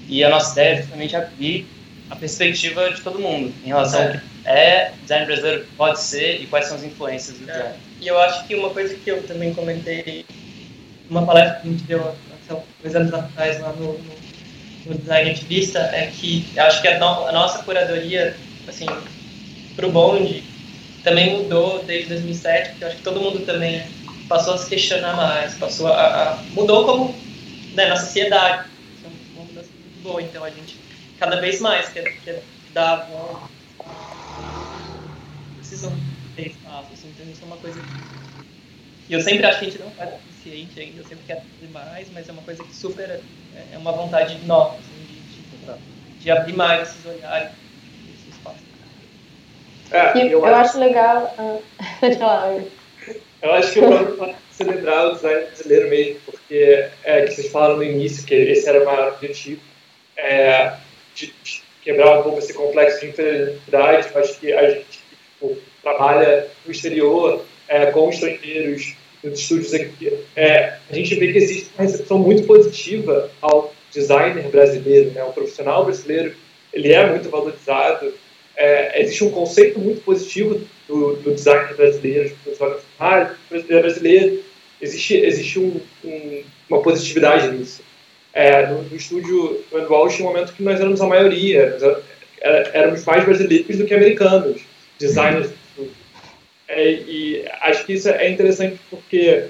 [0.08, 1.66] E a nossa ideia é justamente abrir
[2.10, 4.06] a perspectiva de todo mundo em relação é.
[4.06, 7.52] ao que é design brasileiro pode ser e quais são as influências do é.
[7.52, 7.74] design.
[8.00, 10.26] E eu acho que uma coisa que eu também comentei,
[11.08, 12.14] uma palestra que a gente deu
[12.52, 14.14] então, dois anos atrás lá no, no,
[14.86, 18.36] no Design Ativista, é que acho que a, no, a nossa curadoria,
[18.68, 18.86] assim,
[19.74, 20.44] para o bonde,
[21.02, 23.82] também mudou desde 2007, porque acho que todo mundo também
[24.28, 27.14] passou a se questionar mais, passou a, a mudou como
[27.74, 30.76] né, na sociedade, isso é uma mudança muito boa, então a gente
[31.18, 33.38] cada vez mais quer, quer dar voz,
[35.56, 35.92] precisam
[36.36, 37.80] ter espaço, então isso é uma coisa
[39.06, 41.72] que eu sempre acho que a gente não faz suficiente ainda, eu sempre quero fazer
[41.72, 43.20] mais, mas é uma coisa que super é,
[43.72, 45.78] é uma vontade nova, assim, de, tipo,
[46.18, 47.50] de abrir mais esses olhares,
[48.14, 48.58] esse espaço.
[49.92, 51.34] É, eu, eu acho, acho legal.
[52.02, 52.68] Uh.
[53.40, 57.76] Eu acho que o próprio celebrar o design brasileiro mesmo, porque é que vocês falaram
[57.76, 59.60] no início que esse era o maior objetivo,
[60.16, 60.74] é,
[61.14, 64.08] de, de quebrar um pouco esse complexo de inferioridade.
[64.14, 65.00] Eu acho que a gente
[65.40, 71.38] tipo, trabalha no exterior é, com estrangeiros, nos estúdios aqui, é, a gente vê que
[71.38, 75.22] existe uma recepção muito positiva ao designer brasileiro, né?
[75.22, 76.34] o profissional brasileiro,
[76.72, 78.12] ele é muito valorizado,
[78.56, 84.42] é, existe um conceito muito positivo do, do designer brasileiro, do designer brasileiro,
[84.80, 87.82] existe, existe um, um, uma positividade nisso.
[88.34, 92.02] É, no, no, estúdio Walsh, tinha um momento que nós éramos a maioria, nós
[92.72, 94.62] éramos mais brasileiros do que americanos,
[94.98, 95.50] designers
[96.72, 99.44] é, e acho que isso é interessante porque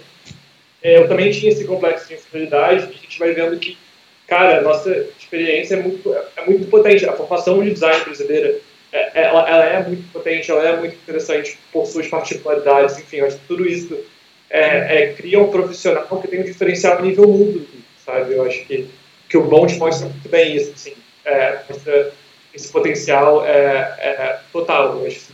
[0.82, 3.78] é, eu também tinha esse complexo de inferioridade e a gente vai vendo que,
[4.26, 7.06] cara, a nossa experiência é muito, é muito potente.
[7.06, 8.58] A formação de design brasileira,
[8.92, 13.38] é, ela, ela, é muito potente, ela é muito interessante por suas particularidades, enfim, acho
[13.38, 13.96] que tudo isso
[14.50, 17.64] é, é, cria um profissional que tem um diferencial a nível mundo,
[18.04, 18.34] sabe?
[18.34, 18.88] Eu acho que,
[19.28, 22.12] que o Bond mostra muito bem isso, assim, é, mostra
[22.52, 25.32] esse potencial é, total, eu acho que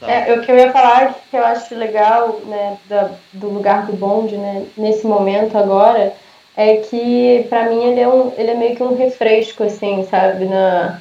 [0.00, 0.10] tá.
[0.10, 3.92] é, o que eu ia falar que eu acho legal né, da, do lugar do
[3.92, 6.12] bonde né, nesse momento agora
[6.56, 10.44] é que para mim ele é, um, ele é meio que um refresco assim sabe
[10.44, 11.00] na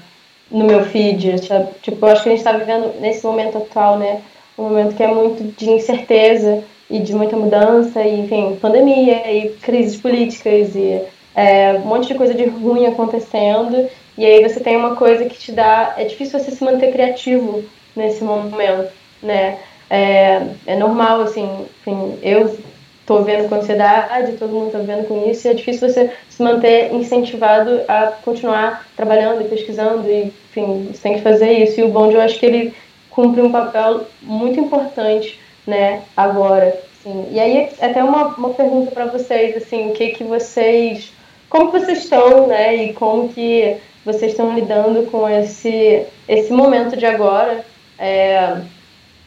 [0.52, 1.69] no meu feed sabe?
[1.82, 4.21] tipo eu acho que a gente está vivendo nesse momento atual né
[4.58, 9.49] um momento que é muito de incerteza e de muita mudança, e enfim, pandemia e
[9.62, 11.02] crises políticas e
[11.36, 13.89] é, um monte de coisa de ruim acontecendo.
[14.17, 15.95] E aí você tem uma coisa que te dá.
[15.97, 17.63] É difícil você se manter criativo
[17.95, 19.60] nesse momento, né?
[19.89, 22.58] É, é normal, assim, enfim, eu
[23.06, 26.41] tô vendo com ansiedade, todo mundo tá vendo com isso, e é difícil você se
[26.41, 31.79] manter incentivado a continuar trabalhando e pesquisando, e, enfim, você tem que fazer isso.
[31.79, 32.73] E o Bond, eu acho que ele
[33.10, 36.79] cumpre um papel muito importante, né, agora.
[36.99, 37.27] Assim.
[37.32, 41.12] E aí, até uma, uma pergunta para vocês, assim, o que que vocês...
[41.49, 47.06] Como vocês estão, né, e como que vocês estão lidando com esse, esse momento de
[47.06, 47.63] agora,
[47.97, 48.62] é,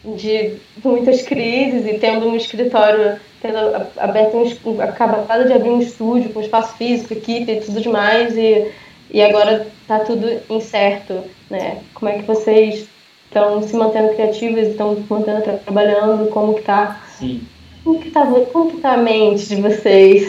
[0.04, 3.58] de muitas crises e tendo um escritório, tendo
[3.96, 8.70] aberto um, acabado de abrir um estúdio com espaço físico, equipe e tudo demais, e,
[9.10, 11.78] e agora está tudo incerto, né?
[11.94, 12.86] Como é que vocês
[13.26, 17.00] estão se mantendo criativos, estão se mantendo tra trabalhando, como que tá?
[17.18, 17.42] Sim.
[17.82, 20.28] Como que tá, como que tá a mente de vocês?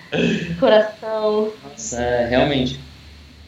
[0.60, 1.50] Coração?
[1.62, 2.78] Nossa, é, realmente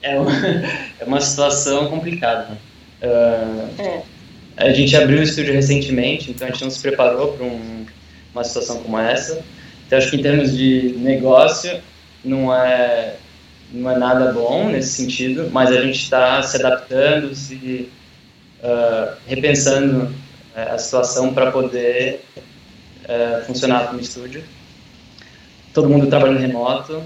[0.02, 0.32] é uma,
[1.00, 2.58] é uma situação complicada.
[3.02, 4.02] Uh, é.
[4.56, 7.86] A gente abriu o estúdio recentemente, então a gente não se preparou para um,
[8.34, 9.42] uma situação como essa.
[9.86, 11.80] Então acho que em termos de negócio
[12.24, 13.16] não é
[13.72, 17.88] não é nada bom nesse sentido, mas a gente está se adaptando, se
[18.62, 24.44] uh, repensando uh, a situação para poder uh, funcionar como estúdio.
[25.72, 27.02] Todo mundo trabalhando remoto,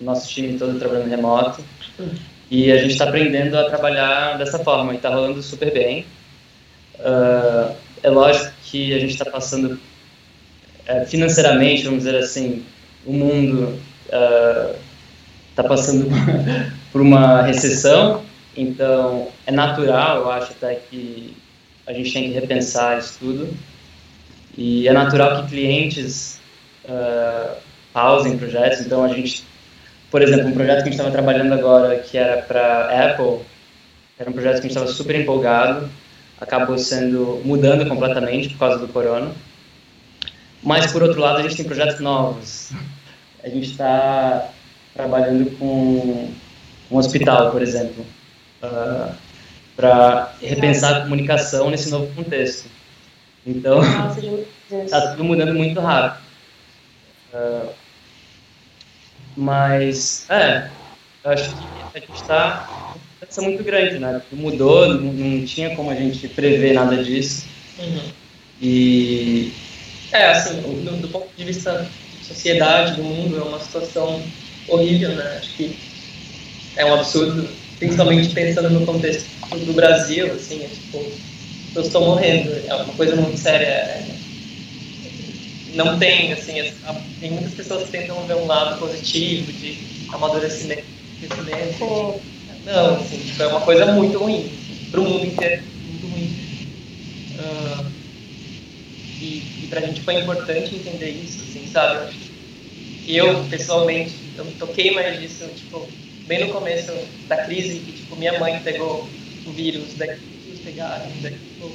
[0.00, 1.62] nosso time todo trabalhando remoto.
[2.50, 6.04] E a gente está aprendendo a trabalhar dessa forma e está rolando super bem.
[7.00, 9.72] Uh, é lógico que a gente está passando
[10.88, 12.64] uh, financeiramente, vamos dizer assim,
[13.06, 16.08] o mundo está uh, passando
[16.92, 18.22] por uma recessão,
[18.56, 21.36] então é natural, eu acho até que
[21.86, 23.48] a gente tem que repensar isso tudo.
[24.56, 26.40] E é natural que clientes
[26.84, 27.56] uh,
[27.92, 29.44] pausem projetos, então a gente
[30.10, 33.44] por exemplo, um projeto que a gente estava trabalhando agora, que era para Apple,
[34.18, 35.88] era um projeto que a gente estava super empolgado,
[36.40, 39.32] acabou sendo mudando completamente por causa do corona.
[40.62, 42.72] Mas, por outro lado, a gente tem projetos novos.
[43.42, 44.50] A gente está
[44.94, 46.32] trabalhando com
[46.90, 48.04] um hospital, por exemplo,
[48.62, 49.14] uh, ah,
[49.76, 52.68] para repensar a comunicação nesse novo contexto.
[53.46, 53.80] Então,
[54.84, 56.20] está tudo mudando muito rápido.
[57.32, 57.68] Uh,
[59.36, 60.68] mas, é,
[61.22, 62.87] eu acho que a gente está
[63.40, 64.20] uma muito grande, né?
[64.32, 67.46] Mudou, não, não, tinha como a gente prever nada disso.
[67.78, 68.02] Uhum.
[68.60, 69.52] E.
[70.12, 71.88] É, assim, do, do, ponto de vista
[72.20, 74.22] de sociedade, do mundo, é uma situação
[74.68, 75.38] horrível, né?
[75.38, 75.76] Acho que
[76.76, 77.48] é um absurdo,
[77.78, 79.28] principalmente pensando no contexto
[79.66, 81.04] do Brasil, assim, é tipo,
[81.74, 83.66] eu estou morrendo, é uma coisa muito séria.
[83.66, 84.06] É,
[85.74, 86.54] não tem, assim,
[87.20, 89.78] tem muitas pessoas que tentam ver um lado positivo de
[90.12, 90.84] amadurecimento,
[91.20, 92.20] crescimento.
[92.64, 94.50] Não, assim, tipo, é uma coisa muito ruim,
[94.90, 96.28] para o mundo inteiro, muito ruim.
[97.38, 97.90] Uh,
[99.20, 102.14] e, e para a gente foi importante entender isso, assim, sabe?
[103.06, 105.86] Eu, pessoalmente, eu me toquei mais disso, tipo,
[106.26, 106.92] bem no começo
[107.26, 109.08] da crise, que, tipo, minha mãe pegou
[109.46, 110.20] o vírus, daqui,
[110.64, 111.70] pegaram, daqui, tipo,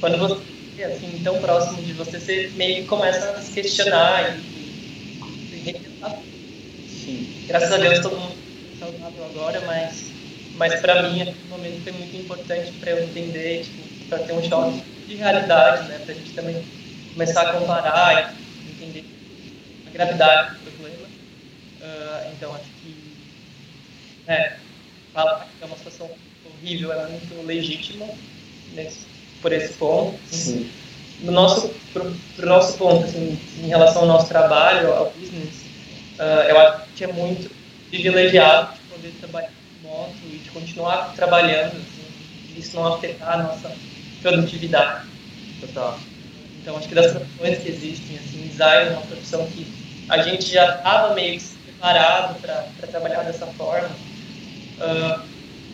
[0.00, 5.56] quando você assim, tão próximo de você, você meio que começa a se questionar e,
[5.56, 6.22] e repensar.
[6.86, 7.26] Sim.
[7.48, 8.47] Graças a Deus todo mundo
[9.08, 10.06] saudável agora, mas,
[10.56, 14.42] mas para mim aquele momento foi muito importante para eu entender, tipo, para ter um
[14.42, 16.64] choque de realidade, né, para a gente também
[17.12, 18.34] começar a comparar
[18.64, 19.04] e entender
[19.86, 21.06] a gravidade do problema.
[21.80, 23.14] Uh, então acho que
[24.26, 24.56] é,
[25.12, 26.10] falar que é uma situação
[26.44, 28.16] horrível é muito legítimo
[28.74, 29.06] nesse
[29.40, 30.18] por esse ponto.
[30.30, 30.68] Sim.
[31.20, 35.62] No nosso, pro, pro nosso ponto, assim, em relação ao nosso trabalho, ao business,
[36.18, 37.50] uh, eu acho que é muito
[37.88, 38.77] privilegiado
[39.08, 39.50] poder trabalhar
[39.82, 43.72] remoto e de continuar trabalhando, assim, isso não afetar a nossa
[44.20, 45.06] produtividade.
[45.60, 45.98] Total.
[46.60, 49.66] Então, acho que das profissões que existem, assim, design é uma profissão que
[50.08, 53.88] a gente já estava meio preparado para trabalhar dessa forma.
[54.78, 55.22] Uh,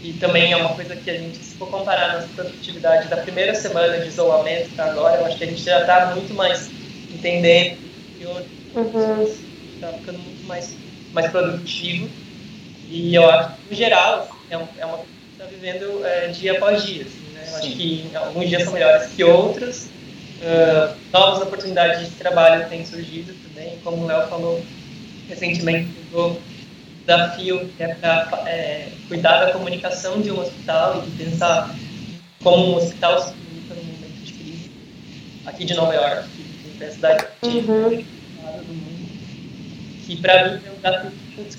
[0.02, 3.54] e também é uma coisa que a gente, se for comparar nossa produtividade da primeira
[3.54, 6.70] semana de isolamento para agora, eu acho que a gente já está muito mais
[7.10, 7.78] entendendo
[8.18, 9.22] que hoje uhum.
[9.74, 10.76] está ficando muito mais,
[11.12, 12.10] mais produtivo.
[12.94, 16.28] E eu acho que, no geral, é, um, é uma coisa que está vivendo é,
[16.28, 17.02] dia após dia.
[17.02, 17.44] Assim, né?
[17.48, 19.86] Eu acho que alguns dias são melhores que outros.
[20.40, 24.62] Uh, novas oportunidades de trabalho têm surgido também, como o Léo falou
[25.28, 26.40] recentemente, mudou
[27.04, 31.74] desafio que é para é, cuidar da comunicação de um hospital e pensar
[32.42, 34.70] como um hospital se comunica no momento de crise.
[35.46, 38.04] Aqui de Nova York, que da cidade uhum.
[40.06, 40.60] Que para mim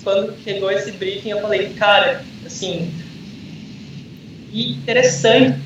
[0.02, 2.92] quando chegou esse briefing eu falei cara assim
[4.52, 5.60] interessante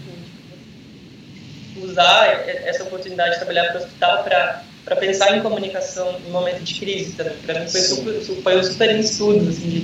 [1.82, 6.62] usar essa oportunidade de trabalhar para o hospital para para pensar em comunicação em momento
[6.62, 7.34] de crise também.
[7.46, 9.80] Para mim foi super, foi um super estudo assim, de,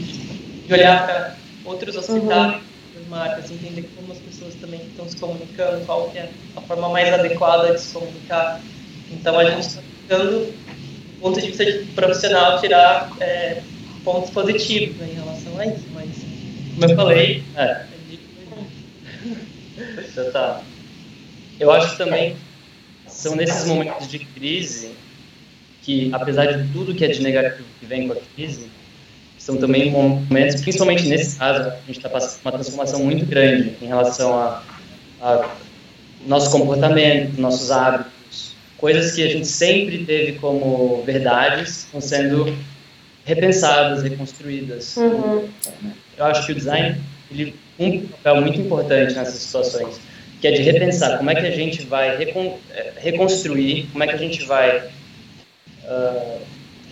[0.66, 2.60] de olhar para outros hospitais, uhum.
[3.08, 7.74] marcas, entender como as pessoas também estão se comunicando, qual é a forma mais adequada
[7.74, 8.60] de se comunicar.
[9.10, 10.65] Então a gente está tentando, do
[11.20, 13.62] ponto de vista de profissional, tirar é,
[14.04, 15.84] pontos positivos né, em relação a isso.
[15.92, 16.08] Mas,
[16.74, 17.86] como eu falei, é.
[19.98, 20.62] Então tá.
[21.58, 22.36] Eu acho também
[23.06, 24.92] são nesses momentos de crise
[25.82, 28.68] que, apesar de tudo que é de negativo que vem com a crise,
[29.38, 33.86] são também momentos, principalmente nesse caso, a gente está passando uma transformação muito grande em
[33.86, 34.62] relação a,
[35.20, 35.48] a
[36.26, 38.12] nosso comportamento, nossos hábitos,
[38.78, 42.56] coisas que a gente sempre teve como verdades estão sendo
[43.24, 44.96] repensadas, reconstruídas.
[44.96, 45.48] Uhum.
[46.16, 47.00] Eu acho que o design
[47.30, 50.00] ele tem um papel muito importante nessas situações
[50.40, 54.06] que é de repensar como é que a gente vai recon, é, reconstruir, como é
[54.06, 54.78] que a gente vai
[55.84, 56.40] uh,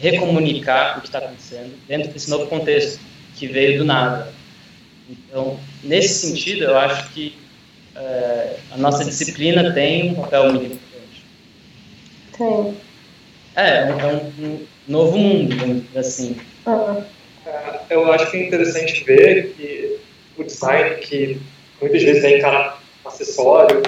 [0.01, 3.01] recomunicar o que está acontecendo dentro desse novo contexto
[3.37, 4.33] que veio do nada.
[5.09, 7.37] Então, nesse sentido, eu acho que
[7.95, 10.84] uh, a nossa disciplina tem um papel muito importante.
[12.37, 12.77] Tem.
[13.57, 16.37] É, é um, é um novo mundo, assim.
[16.67, 17.05] Uhum.
[17.91, 20.01] Eu acho que é interessante ver que
[20.37, 21.41] o design, que
[21.81, 23.83] muitas vezes é encarado acessório,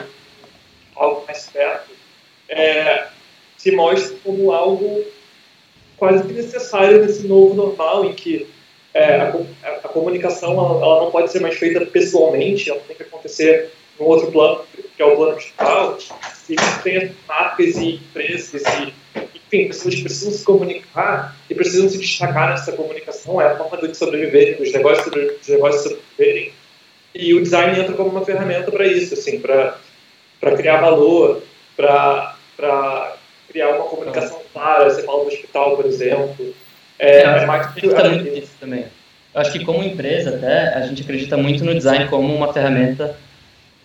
[0.95, 1.91] algo mais perto,
[2.49, 3.09] é,
[3.57, 5.05] se mostra como algo
[5.97, 8.47] quase que necessário nesse novo normal, em que
[8.95, 9.29] é, a,
[9.85, 14.07] a, comunicação ela, ela, não pode ser mais feita pessoalmente, ela tem que acontecer no
[14.07, 14.63] outro plano,
[14.97, 15.99] que é o plano digital,
[16.49, 18.95] e tem marcas e empresas e,
[19.35, 23.89] enfim, pessoas que precisam se comunicar e precisam se destacar nessa comunicação, é a forma
[23.89, 26.53] de sobreviver, dos negócios, dos negócios sobreviverem,
[27.19, 29.77] e o design entra como uma ferramenta para isso, assim, para
[30.57, 31.43] criar valor,
[31.75, 33.17] para
[33.49, 34.91] criar uma comunicação clara.
[34.91, 36.55] Você fala do hospital, por exemplo.
[36.99, 38.85] É, é, é mais acredita muito nisso também.
[39.35, 43.17] Eu acho que como empresa até a gente acredita muito no design como uma ferramenta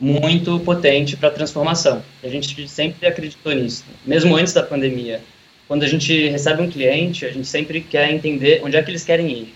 [0.02, 2.04] muito potente para a transformação.
[2.22, 5.22] A gente sempre acreditou nisso, mesmo antes da pandemia.
[5.68, 9.06] Quando a gente recebe um cliente, a gente sempre quer entender onde é que eles
[9.06, 9.54] querem ir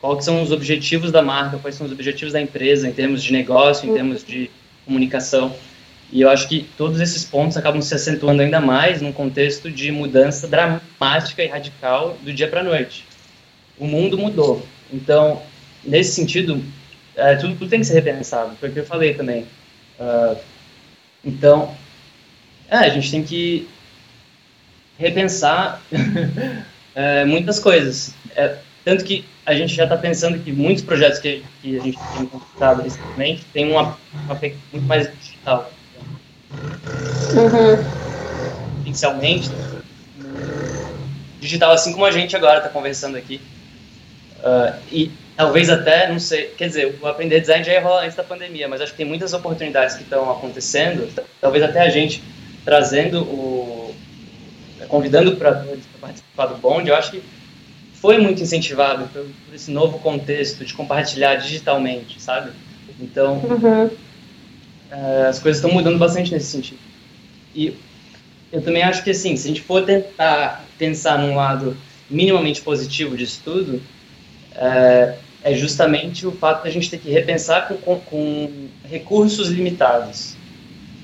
[0.00, 3.32] quais são os objetivos da marca, quais são os objetivos da empresa em termos de
[3.32, 4.50] negócio, em termos de
[4.84, 5.54] comunicação.
[6.10, 9.92] E eu acho que todos esses pontos acabam se acentuando ainda mais num contexto de
[9.92, 13.04] mudança dramática e radical do dia para a noite.
[13.78, 14.64] O mundo mudou.
[14.90, 15.42] Então,
[15.84, 16.62] nesse sentido,
[17.14, 19.44] é, tudo, tudo, tem que ser repensado, foi o que eu falei também.
[19.98, 20.38] Uh,
[21.24, 21.74] então,
[22.70, 23.68] é, a gente tem que
[24.98, 25.82] repensar
[26.94, 28.14] é, muitas coisas.
[28.36, 31.98] É, tanto que a gente já está pensando que muitos projetos que, que a gente
[32.16, 34.40] tem conquistado recentemente têm uma, uma
[34.72, 35.72] muito mais digital.
[37.34, 38.86] Uhum.
[38.86, 39.50] Inicialmente,
[41.40, 43.40] digital, assim como a gente agora está conversando aqui.
[44.38, 48.16] Uh, e talvez até, não sei, quer dizer, o aprender design já ia rolar antes
[48.16, 51.08] da pandemia, mas acho que tem muitas oportunidades que estão acontecendo,
[51.40, 52.20] talvez até a gente
[52.64, 53.94] trazendo o.
[54.88, 55.64] convidando para
[56.00, 57.22] participar do bonde, eu acho que
[57.94, 62.50] foi muito incentivado por, por, esse novo contexto de compartilhar digitalmente, sabe?
[63.00, 63.84] Então, uhum.
[63.86, 66.80] uh, as coisas estão mudando bastante nesse sentido.
[67.54, 67.76] E
[68.50, 71.76] eu também acho que, assim, se a gente for tentar pensar num lado
[72.10, 73.80] minimamente positivo disso tudo,
[74.56, 79.48] uh, é justamente o fato de a gente ter que repensar com, com, com recursos
[79.48, 80.36] limitados.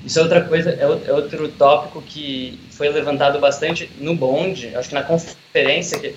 [0.05, 4.89] Isso é outra coisa, é, é outro tópico que foi levantado bastante no Bond, acho
[4.89, 6.15] que na conferência que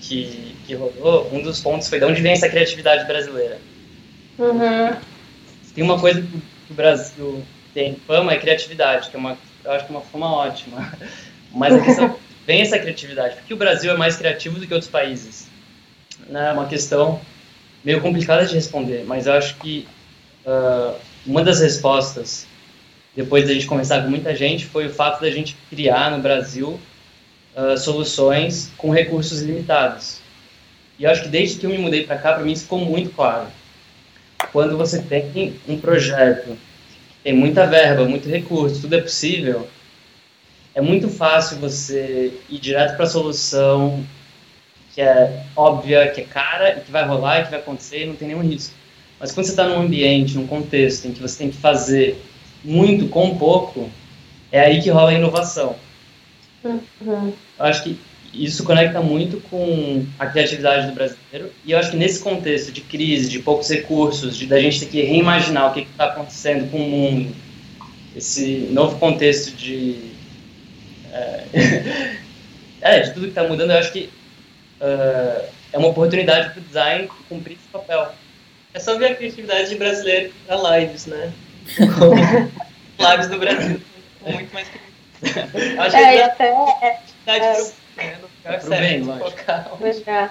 [0.00, 3.58] que, que rolou, um dos pontos foi de onde vem essa criatividade brasileira.
[4.38, 4.96] Uhum.
[5.74, 7.42] Tem uma coisa que o Brasil
[7.74, 10.92] tem fama, é criatividade, que é uma, eu acho que é uma fama ótima.
[11.52, 14.90] Mas a questão vem essa criatividade, porque o Brasil é mais criativo do que outros
[14.90, 15.48] países.
[16.28, 16.50] Né?
[16.50, 17.20] É uma questão
[17.86, 19.86] meio complicada de responder, mas eu acho que
[20.44, 20.92] uh,
[21.24, 22.44] uma das respostas,
[23.14, 26.80] depois da gente conversar com muita gente, foi o fato da gente criar no Brasil
[27.54, 30.18] uh, soluções com recursos limitados.
[30.98, 32.80] E eu acho que desde que eu me mudei para cá, para mim isso ficou
[32.80, 33.46] muito claro.
[34.50, 36.58] Quando você tem um projeto,
[37.22, 39.68] tem muita verba, muito recurso, tudo é possível,
[40.74, 44.04] é muito fácil você ir direto para a solução
[44.96, 48.06] que é óbvia, que é cara, e que vai rolar, e que vai acontecer, e
[48.06, 48.74] não tem nenhum risco.
[49.20, 52.18] Mas quando você está num ambiente, num contexto em que você tem que fazer
[52.64, 53.90] muito com pouco,
[54.50, 55.76] é aí que rola a inovação.
[56.64, 57.34] Uhum.
[57.58, 58.00] Eu acho que
[58.32, 62.80] isso conecta muito com a criatividade do brasileiro e eu acho que nesse contexto de
[62.80, 66.78] crise, de poucos recursos, de da gente ter que reimaginar o que está acontecendo com
[66.78, 67.34] o mundo,
[68.16, 70.10] esse novo contexto de
[71.12, 72.16] é,
[72.80, 74.10] é de tudo que está mudando, eu acho que
[74.80, 78.12] uh, é uma oportunidade para o design cumprir esse papel.
[78.74, 81.32] É só ver a criatividade de brasileiro para lives, né?
[82.98, 83.80] lives do Brasil
[84.32, 85.78] muito mais criativos.
[85.78, 86.52] Acho é, que até é,
[86.82, 87.58] é, é,
[88.80, 89.02] bem,
[90.06, 90.30] é.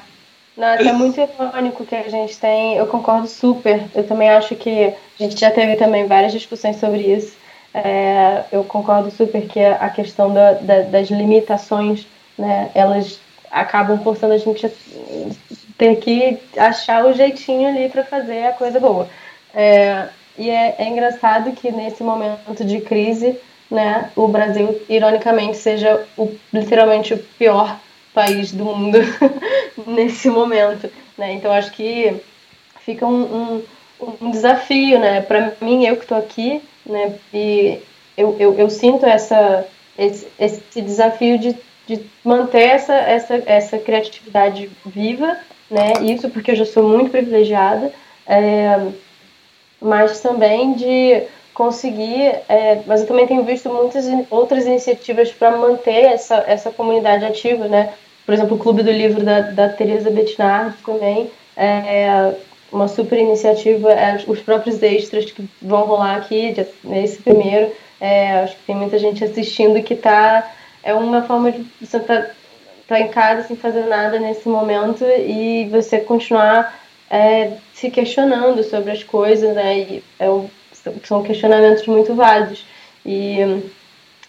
[0.55, 2.77] Não, é muito irônico que a gente tem.
[2.77, 3.83] Eu concordo super.
[3.93, 7.35] Eu também acho que a gente já teve também várias discussões sobre isso.
[7.73, 13.19] É, eu concordo super que a questão da, da, das limitações, né, elas
[13.55, 14.69] acabam forçando a gente a
[15.77, 19.07] ter que achar o jeitinho ali para fazer a coisa boa.
[19.53, 23.39] É, e é, é engraçado que nesse momento de crise,
[23.71, 27.79] né, o Brasil, ironicamente, seja o, literalmente o pior
[28.13, 28.99] país do mundo
[29.87, 30.91] nesse momento.
[31.17, 31.33] Né?
[31.33, 32.13] Então, acho que
[32.81, 33.61] fica um,
[34.01, 35.21] um, um desafio né?
[35.21, 37.15] para mim, eu que estou aqui, né?
[37.33, 37.81] e
[38.17, 39.65] eu, eu, eu sinto essa,
[39.97, 41.55] esse, esse desafio de,
[41.87, 45.37] de manter essa, essa, essa criatividade viva,
[45.69, 45.93] né?
[46.01, 47.91] isso porque eu já sou muito privilegiada,
[48.27, 48.87] é,
[49.81, 51.23] mas também de
[51.53, 57.23] conseguir, é, mas eu também tenho visto muitas outras iniciativas para manter essa, essa comunidade
[57.23, 57.93] ativa, né?
[58.25, 62.33] Por exemplo, o Clube do Livro da, da Teresa Bettinardi também é
[62.71, 67.71] uma super iniciativa, é, os próprios extras que vão rolar aqui, nesse primeiro,
[68.01, 70.51] é, acho que tem muita gente assistindo que tá,
[70.85, 72.29] é uma forma de você tá,
[72.87, 76.79] tá em casa sem fazer nada nesse momento e você continuar
[77.09, 79.79] é, se questionando sobre as coisas, né?
[79.79, 80.47] E é um,
[81.03, 82.63] são questionamentos muito válidos.
[83.03, 83.39] E,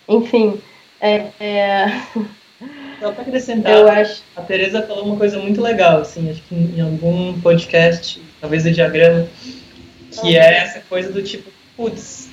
[0.08, 0.58] enfim,
[1.00, 1.86] é, é...
[3.00, 4.22] Só para acrescentar, eu acho...
[4.34, 8.70] a Teresa falou uma coisa muito legal, assim, acho que em algum podcast, talvez do
[8.70, 9.28] diagrama,
[10.10, 10.28] que uhum.
[10.28, 12.30] é essa coisa do tipo, putz,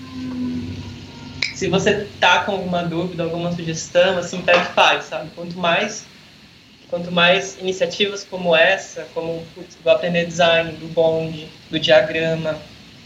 [1.53, 5.29] se você tá com alguma dúvida, alguma sugestão, assim, pega e faz, sabe?
[5.35, 6.05] Quanto mais
[6.93, 12.55] quanto mais iniciativas como essa, como putz, do Aprender Design, do Bond, do Diagrama,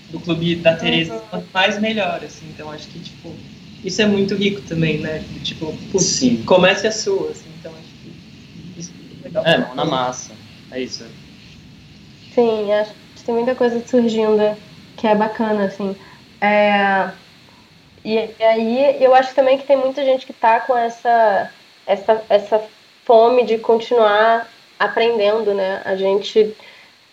[0.09, 1.21] do Clube da Teresa, uhum.
[1.29, 2.45] quanto mais melhor, assim.
[2.49, 3.33] Então acho que, tipo,
[3.85, 5.23] isso é muito rico também, né?
[5.41, 6.43] Tipo, putz, Sim.
[6.43, 7.49] comece a sua, assim.
[7.59, 8.91] Então acho que isso
[9.21, 9.45] é legal.
[9.45, 10.33] É, mão na massa.
[10.69, 11.05] É isso.
[12.35, 14.57] Sim, acho que tem muita coisa surgindo
[14.97, 15.95] que é bacana, assim.
[16.41, 17.09] É...
[18.03, 21.51] E, aí eu acho também que tem muita gente que tá com essa,
[21.85, 22.63] essa, essa
[23.05, 24.47] fome de continuar
[24.79, 25.81] aprendendo, né?
[25.85, 26.55] A gente,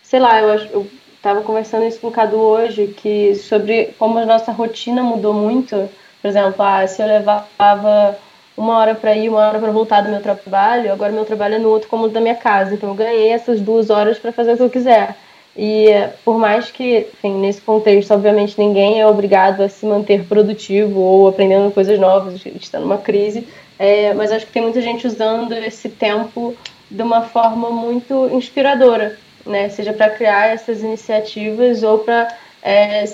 [0.02, 0.90] sei lá, eu, eu
[1.22, 5.88] tava conversando isso com o Cadu hoje, que sobre como a nossa rotina mudou muito.
[6.20, 8.18] Por exemplo, ah, se eu levava
[8.56, 11.58] uma hora para ir, uma hora para voltar do meu trabalho, agora meu trabalho é
[11.58, 12.74] no outro cômodo da minha casa.
[12.74, 15.16] Então eu ganhei essas duas horas para fazer o que eu quiser.
[15.56, 15.86] E
[16.24, 21.28] por mais que, enfim, nesse contexto, obviamente ninguém é obrigado a se manter produtivo ou
[21.28, 23.46] aprendendo coisas novas, está numa crise,
[23.78, 26.56] é, mas acho que tem muita gente usando esse tempo
[26.90, 29.68] de uma forma muito inspiradora, né?
[29.68, 33.04] Seja para criar essas iniciativas ou para é,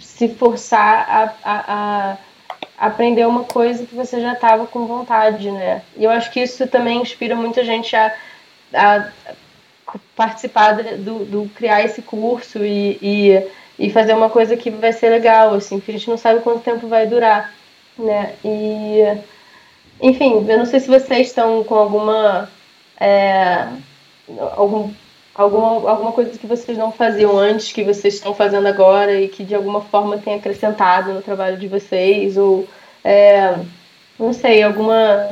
[0.00, 2.18] se forçar a, a, a,
[2.86, 5.82] aprender uma coisa que você já estava com vontade, né?
[5.96, 8.14] E eu acho que isso também inspira muita gente a,
[8.74, 9.08] a
[10.14, 13.46] participar do, do, criar esse curso e, e,
[13.78, 16.62] e fazer uma coisa que vai ser legal, assim, porque a gente não sabe quanto
[16.62, 17.52] tempo vai durar,
[17.98, 18.34] né?
[18.44, 19.02] E
[20.00, 22.48] enfim, eu não sei se vocês estão com alguma.
[23.00, 23.68] É,
[24.56, 24.90] algum,
[25.34, 29.44] alguma, alguma coisa que vocês não faziam antes, que vocês estão fazendo agora e que
[29.44, 32.66] de alguma forma tem acrescentado no trabalho de vocês, ou
[33.04, 33.56] é,
[34.18, 35.30] não sei, alguma,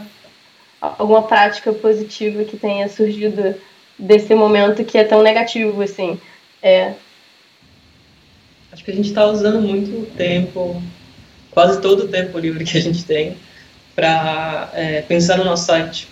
[0.80, 3.54] alguma prática positiva que tenha surgido
[3.98, 6.20] desse momento que é tão negativo, assim.
[6.62, 6.94] É.
[8.72, 10.82] Acho que a gente está usando muito tempo,
[11.50, 13.36] quase todo o tempo livre que a gente tem,
[13.94, 16.08] para é, pensar no nosso site.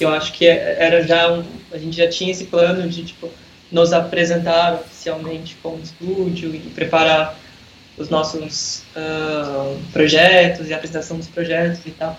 [0.00, 3.28] Eu acho que era já um, a gente já tinha esse plano de tipo
[3.70, 7.38] nos apresentar oficialmente como estúdio e preparar
[7.96, 12.18] os nossos uh, projetos e apresentação dos projetos e tal.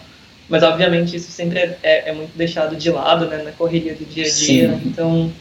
[0.49, 4.03] Mas obviamente isso sempre é, é, é, muito deixado de lado né, na correria do
[4.03, 4.69] dia a dia.
[4.69, 4.81] Sim.
[4.85, 5.31] Então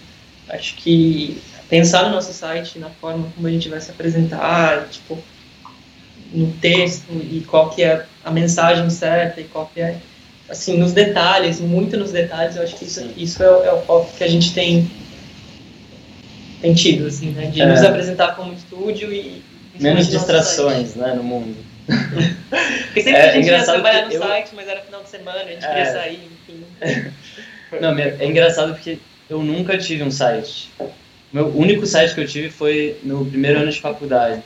[0.51, 5.19] acho que pensar no nosso site, na forma como a gente vai se apresentar, tipo
[6.33, 9.97] no texto e qual que é a mensagem certa e qual que é
[10.49, 14.13] assim nos detalhes muito nos detalhes eu acho que isso, isso é, é o foco
[14.17, 14.91] que a gente tem
[16.61, 17.67] tem tido assim né de é.
[17.67, 19.43] nos apresentar como estúdio e
[19.81, 21.57] menos distrações né no mundo
[21.89, 24.21] Porque sempre é, a gente ia trabalhar no eu...
[24.21, 25.69] site, mas era final de semana, a gente é...
[25.69, 26.65] queria sair, enfim.
[27.81, 30.71] Não, é engraçado porque eu nunca tive um site.
[31.33, 34.43] Meu único site que eu tive foi no primeiro ano de faculdade.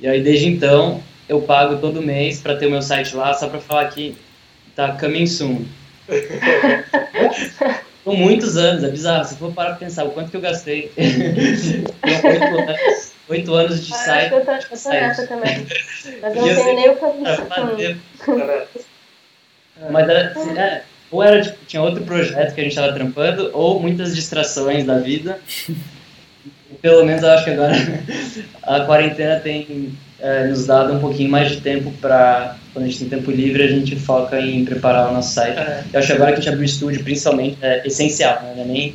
[0.00, 3.48] E aí, desde então, eu pago todo mês para ter o meu site lá, só
[3.48, 4.16] para falar que
[4.76, 5.64] tá coming soon.
[8.04, 9.24] Com muitos anos, é bizarro.
[9.24, 10.92] Se for parar pra pensar o quanto que eu gastei.
[13.28, 14.32] oito anos, de ah, site.
[14.32, 15.66] Eu tô, eu tô nessa também.
[16.22, 17.96] Mas eu não tenho nem o que
[19.90, 23.50] Mas era, assim, é, ou era, tipo, tinha outro projeto que a gente estava trampando,
[23.54, 25.38] ou muitas distrações da vida.
[26.82, 27.74] Pelo menos eu acho que agora
[28.62, 33.00] a quarentena tem é, nos dado um pouquinho mais de tempo para, quando a gente
[33.00, 35.58] tem tempo livre, a gente foca em preparar o nosso site.
[35.58, 35.84] É.
[35.92, 38.52] Eu acho que agora que a gente abriu o estúdio, principalmente, é essencial, né?
[38.56, 38.94] não, é nem,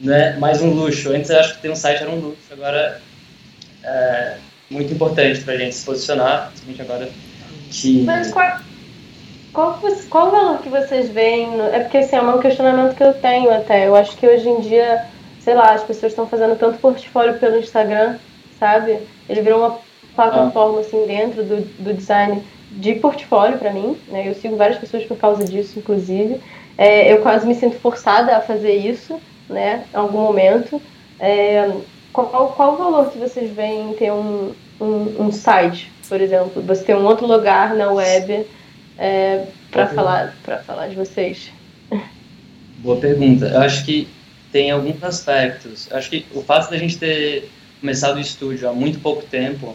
[0.00, 1.10] não é mais um luxo.
[1.12, 3.00] Antes eu acho que ter um site era um luxo, agora
[3.84, 4.36] é
[4.70, 7.10] muito importante para a gente se posicionar, principalmente agora
[7.70, 8.02] que...
[8.04, 8.60] Mas qual,
[9.52, 11.56] qual, qual o valor que vocês veem?
[11.56, 13.86] No, é porque assim, é um questionamento que eu tenho até.
[13.86, 15.06] Eu acho que hoje em dia,
[15.40, 18.16] sei lá, as pessoas estão fazendo tanto portfólio pelo Instagram,
[18.58, 18.98] sabe?
[19.28, 19.78] Ele virou uma
[20.14, 20.80] plataforma ah.
[20.80, 24.28] assim dentro do, do design de portfólio para mim, né?
[24.28, 26.40] Eu sigo várias pessoas por causa disso, inclusive.
[26.78, 29.84] É, eu quase me sinto forçada a fazer isso, né?
[29.92, 30.80] Em algum momento.
[31.18, 31.70] É,
[32.12, 36.62] qual, qual o valor que vocês veem em ter um, um, um site, por exemplo?
[36.62, 38.46] Você ter um outro lugar na web
[38.98, 41.50] é, para falar para falar de vocês?
[42.78, 43.46] Boa pergunta.
[43.46, 44.08] Eu acho que
[44.50, 45.88] tem alguns aspectos.
[45.90, 47.50] Eu acho que o fato da gente ter
[47.80, 49.68] começado o estúdio há muito pouco tempo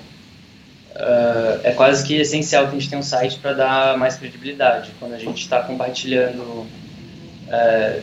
[0.95, 4.91] uh, é quase que essencial que a gente tenha um site para dar mais credibilidade
[4.99, 8.01] quando a gente está compartilhando uh,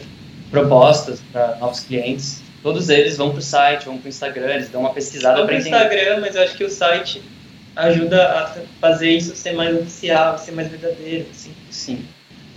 [0.50, 2.42] propostas para novos clientes.
[2.62, 5.54] Todos eles vão para o site, vão para o Instagram, eles dão uma pesquisada para
[5.56, 5.70] entender.
[5.70, 7.22] Instagram, mas eu acho que o site
[7.74, 11.52] ajuda a fazer isso ser mais oficial, ser mais verdadeiro, assim.
[11.70, 12.04] Sim.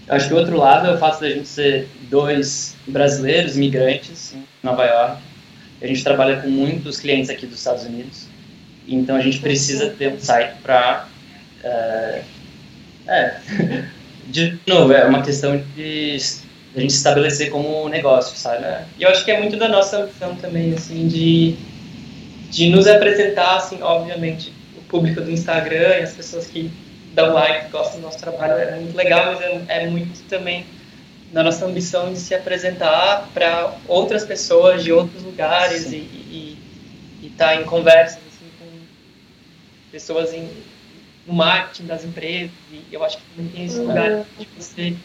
[0.08, 4.36] Eu acho que o outro lado é o fato da gente ser dois brasileiros imigrantes
[4.36, 5.22] em Nova York.
[5.82, 8.28] A gente trabalha com muitos clientes aqui dos Estados Unidos.
[8.88, 11.08] Então a gente precisa ter um site para.
[11.64, 12.24] Uh,
[13.08, 13.38] é,
[14.28, 16.20] de novo, é uma questão de
[16.76, 18.64] a gente estabelecer como negócio, sabe?
[18.64, 18.86] É.
[18.98, 21.56] E eu acho que é muito da nossa missão também, assim, de,
[22.50, 26.72] de nos apresentar, assim, obviamente, o público do Instagram e as pessoas que
[27.14, 30.66] dão like, gostam do nosso trabalho, é muito legal, mas é, é muito também
[31.32, 35.98] da nossa ambição de se apresentar para outras pessoas de outros lugares Sim.
[35.98, 36.58] e
[37.24, 38.26] estar tá em conversa
[39.96, 40.50] pessoas em,
[41.26, 44.26] no marketing das empresas, e eu acho que também tem esse lugar uhum.
[44.38, 44.96] de você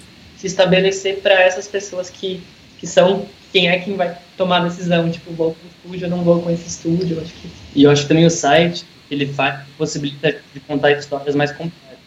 [0.40, 2.42] se estabelecer para essas pessoas que,
[2.78, 6.16] que são quem é quem vai tomar a decisão, tipo, vou com o estúdio ou
[6.16, 7.48] não vou com esse estúdio, eu acho que...
[7.74, 12.00] E eu acho que também o site, ele faz, possibilita de contar histórias mais complexas.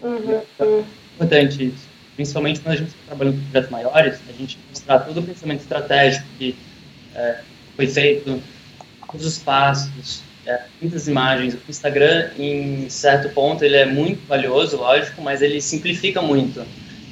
[0.00, 0.40] Uhum.
[0.60, 0.84] É
[1.16, 1.88] importante isso.
[2.14, 5.60] Principalmente quando a gente está trabalhando com projetos maiores, a gente mostrar todo o pensamento
[5.60, 6.54] estratégico que
[7.16, 7.40] é,
[7.74, 8.40] foi feito,
[9.10, 11.54] todos os passos, é, muitas imagens.
[11.54, 16.64] O Instagram, em certo ponto, ele é muito valioso, lógico, mas ele simplifica muito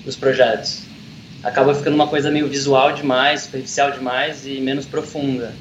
[0.07, 0.83] os projetos.
[1.43, 5.53] Acaba ficando uma coisa meio visual demais, superficial demais e menos profunda.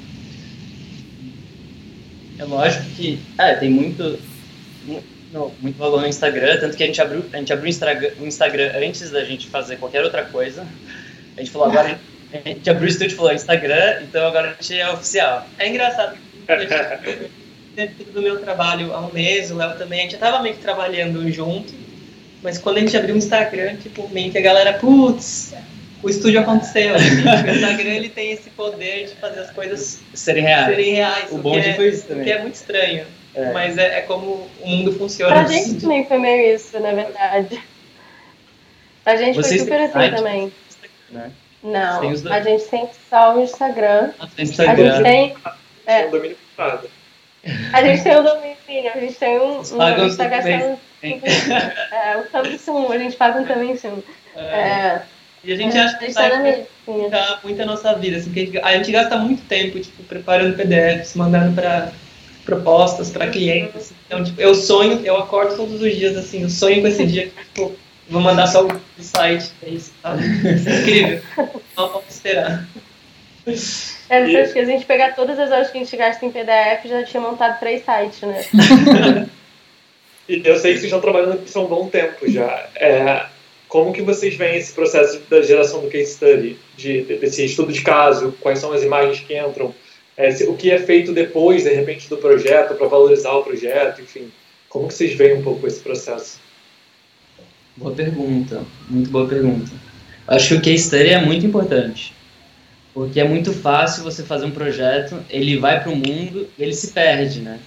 [2.38, 4.18] É lógico que é, tem muito,
[5.60, 7.72] muito, valor no Instagram, tanto que a gente abriu, a gente abriu
[8.20, 10.66] o Instagram antes da gente fazer qualquer outra coisa.
[11.36, 11.98] A gente falou agora,
[12.32, 15.46] a gente abriu o estúdio e falou Instagram, então agora a gente é oficial.
[15.58, 16.16] É engraçado.
[17.74, 20.54] dentro do meu trabalho há um mês, o Léo também, a gente já tava meio
[20.56, 21.72] que trabalhando junto,
[22.46, 25.52] mas quando a gente abriu o Instagram, tipo, meio que a galera, putz,
[26.00, 26.94] o estúdio aconteceu.
[26.94, 30.66] o Instagram ele tem esse poder de fazer as coisas serem reais.
[30.68, 32.22] Serem reais o bom de é, foi isso também.
[32.22, 33.04] que é muito estranho.
[33.34, 33.52] É.
[33.52, 35.44] Mas é, é, como o mundo funciona.
[35.44, 37.60] Pra gente também foi meio isso, na verdade.
[39.04, 40.14] A gente Vocês foi super assim site?
[40.14, 40.52] também.
[41.10, 41.32] Né?
[41.64, 44.12] Não, a gente tem só o Instagram.
[44.20, 44.92] Ah, Instagram.
[44.92, 45.34] A gente tem.
[45.84, 46.08] É,
[47.72, 49.60] a gente tem o domínio, a gente tem um.
[49.60, 50.78] um a gente tá gastando.
[51.02, 54.02] É, o Samsung, a gente paga um Samsung.
[54.34, 54.40] É.
[54.40, 55.02] é.
[55.44, 56.66] E a gente acha que vai
[57.10, 60.02] tá muito a nossa vida, assim, que a gente, a gente gasta muito tempo, tipo,
[60.02, 61.92] preparando PDFs, mandando para
[62.44, 63.92] propostas para clientes.
[64.06, 67.28] Então, tipo, eu sonho, eu acordo todos os dias, assim, eu sonho com esse dia
[67.28, 67.76] que, tipo,
[68.08, 70.16] vou mandar só o site, é isso, tá?
[70.16, 71.22] Isso é incrível.
[71.76, 72.66] Não posso esperar.
[74.08, 74.36] É, e...
[74.36, 77.02] acho que a gente pegar todas as horas que a gente gasta em PDF, já
[77.02, 78.44] tinha montado três sites, né?
[80.28, 82.68] e eu sei que vocês estão trabalhando isso há um bom tempo já.
[82.76, 83.26] É,
[83.68, 87.82] como que vocês veem esse processo da geração do case study, de, desse estudo de
[87.82, 89.74] caso, quais são as imagens que entram,
[90.16, 94.00] é, se, o que é feito depois, de repente, do projeto, para valorizar o projeto,
[94.02, 94.30] enfim.
[94.68, 96.38] Como que vocês veem um pouco esse processo?
[97.76, 99.70] Boa pergunta, muito boa pergunta.
[100.26, 102.14] Acho que o case study é muito importante,
[102.96, 106.92] porque é muito fácil você fazer um projeto, ele vai para o mundo ele se
[106.92, 107.60] perde, né?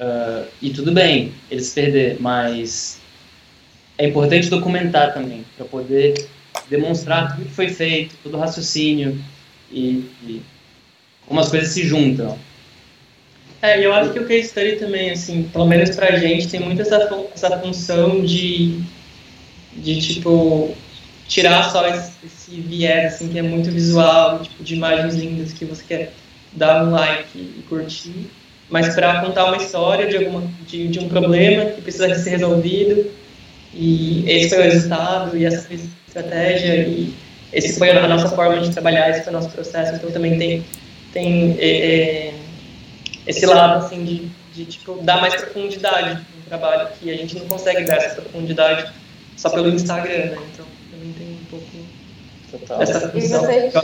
[0.00, 3.00] Uh, e tudo bem ele se perder, mas
[3.96, 6.28] é importante documentar também, para poder
[6.68, 9.16] demonstrar tudo que foi feito, todo o raciocínio
[9.70, 10.42] e, e
[11.24, 12.36] como as coisas se juntam.
[13.62, 16.82] É, eu acho que o case study também, assim, pelo menos pra gente, tem muito
[16.82, 16.96] essa,
[17.32, 18.82] essa função de,
[19.76, 20.76] de, tipo,
[21.32, 25.64] tirar só esse, esse viés, assim, que é muito visual, tipo, de imagens lindas que
[25.64, 26.12] você quer
[26.52, 28.30] dar um like e curtir,
[28.68, 33.10] mas para contar uma história de, alguma, de, de um problema que precisa ser resolvido,
[33.72, 37.14] e esse foi o resultado, e essa foi a estratégia, e
[37.50, 40.64] esse foi a nossa forma de trabalhar, esse foi o nosso processo, então também tem,
[41.14, 42.34] tem é, é,
[43.26, 47.46] esse lado, assim, de, de, tipo, dar mais profundidade no trabalho, que a gente não
[47.46, 48.92] consegue dar essa profundidade
[49.34, 50.38] só pelo Instagram, né?
[50.52, 50.66] Então,
[51.02, 51.66] também tem um pouco
[52.52, 52.82] Total.
[52.82, 53.10] essa.
[53.14, 53.74] E vocês,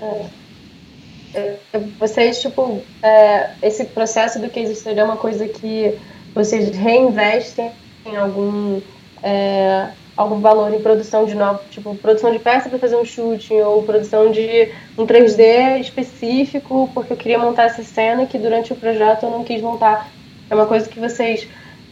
[0.00, 5.98] é, é, vocês, tipo, é, esse processo do case study é uma coisa que
[6.34, 7.70] vocês reinvestem
[8.04, 8.80] em algum
[9.22, 13.60] é, algum valor em produção de novo, tipo produção de peça para fazer um shooting
[13.60, 18.76] ou produção de um 3D específico, porque eu queria montar essa cena que durante o
[18.76, 20.10] projeto eu não quis montar.
[20.48, 21.46] É uma coisa que vocês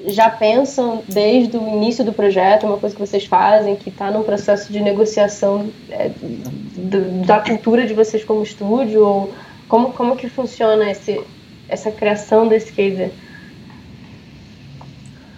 [0.07, 4.11] já pensam desde o início do projeto, é uma coisa que vocês fazem, que está
[4.11, 9.35] num processo de negociação é, do, da cultura de vocês como estúdio, ou
[9.69, 11.21] como, como que funciona esse,
[11.69, 13.11] essa criação desse case?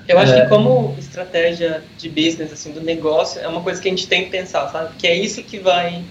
[0.08, 0.42] Eu acho é.
[0.42, 4.24] que como estratégia de business, assim, do negócio, é uma coisa que a gente tem
[4.24, 4.94] que pensar, sabe?
[4.96, 6.02] Que é isso que vai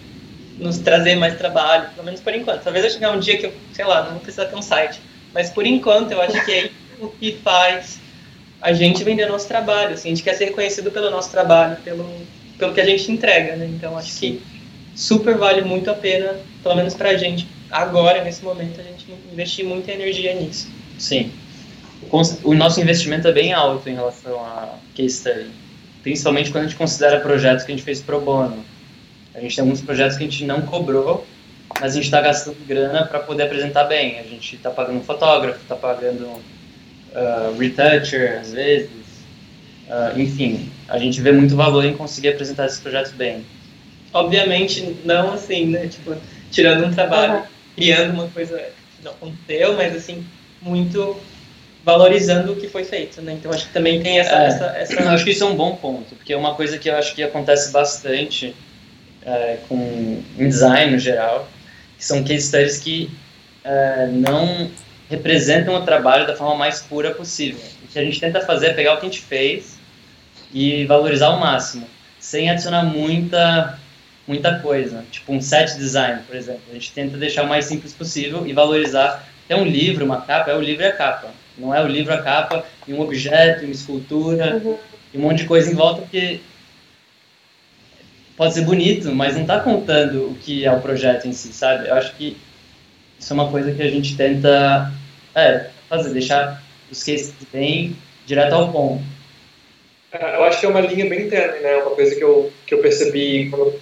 [0.58, 2.64] nos trazer mais trabalho, pelo menos por enquanto.
[2.64, 5.00] Talvez eu chegar um dia que eu, sei lá, não vou precisar ter um site,
[5.34, 8.00] mas por enquanto eu acho que é isso que faz
[8.62, 12.10] a gente vender nosso trabalho, assim, a gente quer ser reconhecido pelo nosso trabalho, pelo,
[12.58, 13.66] pelo que a gente entrega, né?
[13.68, 14.42] Então acho que
[14.96, 19.66] super vale muito a pena, pelo menos pra gente, agora, nesse momento, a gente investir
[19.66, 20.68] muita energia nisso.
[20.98, 21.32] Sim
[22.44, 25.52] o nosso investimento é bem alto em relação a case study,
[26.04, 28.64] principalmente quando a gente considera projetos que a gente fez pro bono.
[29.34, 31.26] A gente tem alguns projetos que a gente não cobrou,
[31.80, 34.20] mas a gente está gastando grana para poder apresentar bem.
[34.20, 36.42] A gente está pagando fotógrafo, está pagando
[37.16, 38.90] uh, retoucher às vezes,
[39.88, 43.46] uh, enfim, a gente vê muito valor em conseguir apresentar esses projetos bem.
[44.14, 45.88] Obviamente, não assim, né?
[45.88, 46.16] Tipo,
[46.52, 47.44] tirando um trabalho,
[47.76, 50.26] criando uma coisa que não aconteceu, mas assim,
[50.62, 51.18] muito
[51.84, 53.34] valorizando o que foi feito, né?
[53.34, 55.10] Então acho que também tem essa, é, essa, essa...
[55.12, 57.22] Acho que isso é um bom ponto, porque é uma coisa que eu acho que
[57.22, 58.56] acontece bastante
[59.24, 61.48] é, com em design no geral,
[61.98, 63.12] que são case studies que
[63.64, 64.72] é, não
[65.10, 67.62] representam o trabalho da forma mais pura possível.
[67.84, 69.78] O que a gente tenta fazer é pegar o que a gente fez
[70.54, 71.88] e valorizar ao máximo,
[72.20, 73.80] sem adicionar muita
[74.28, 76.64] muita coisa, tipo um set design, por exemplo.
[76.72, 79.24] A gente tenta deixar o mais simples possível e valorizar.
[79.48, 82.14] É um livro, uma capa, é o livro e a capa não é o livro
[82.14, 84.78] a capa e um objeto, uma escultura uhum.
[85.14, 86.40] e um monte de coisa em volta, porque
[88.36, 91.88] pode ser bonito, mas não está contando o que é o projeto em si, sabe?
[91.88, 92.38] Eu acho que
[93.26, 94.94] isso é uma coisa que a gente tenta
[95.34, 99.04] é, fazer, deixar os cases bem direto ao ponto.
[100.12, 101.78] É, eu acho que é uma linha bem tênue, né?
[101.78, 103.74] Uma coisa que eu, que eu percebi quando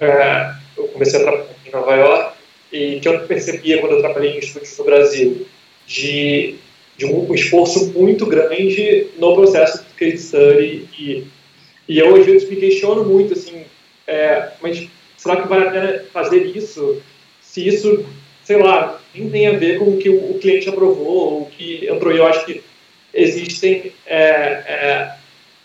[0.00, 2.36] é, eu comecei a trabalhar em Nova York
[2.72, 5.46] e que eu percebia quando eu trabalhei em estúdios no Brasil,
[5.86, 6.56] de
[6.96, 11.26] de um esforço muito grande no processo de case study e,
[11.86, 13.64] e eu às me questiono muito assim,
[14.06, 17.00] é, mas será que vale a pena fazer isso?
[17.40, 18.04] Se isso,
[18.48, 21.86] sei lá, nem tem a ver com o que o, cliente aprovou ou o que
[21.86, 22.14] entrou.
[22.14, 22.64] Eu acho que
[23.12, 25.14] existem é, é,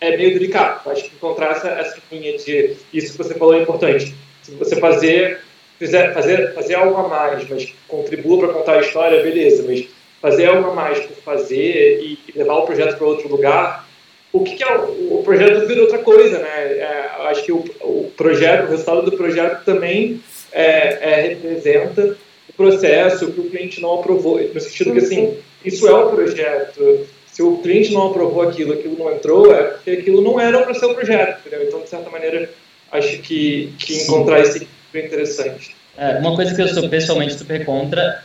[0.02, 0.82] é meio delicado.
[0.84, 4.14] Eu acho que encontrar essa, essa linha de isso que você falou é importante.
[4.42, 5.40] Se você fazer
[5.78, 9.86] fizer fazer fazer algo a mais, mas contribua para contar a história, beleza, mas
[10.20, 13.88] fazer algo a mais por fazer e levar o projeto para outro lugar,
[14.30, 16.76] o que, que é o, o, projeto vira outra coisa, né?
[16.76, 20.20] É, acho que o, o, projeto, o resultado do projeto também
[20.52, 22.14] é, é, representa
[22.56, 27.06] processo que o cliente não aprovou, no sentido que assim, isso é o projeto.
[27.26, 30.74] Se o cliente não aprovou aquilo, aquilo não entrou, é porque aquilo não era para
[30.74, 31.66] ser o projeto, entendeu?
[31.66, 32.48] Então, de certa maneira,
[32.92, 35.74] acho que, que encontrar esse é interessante.
[35.96, 38.22] É, uma coisa que eu sou pessoalmente super contra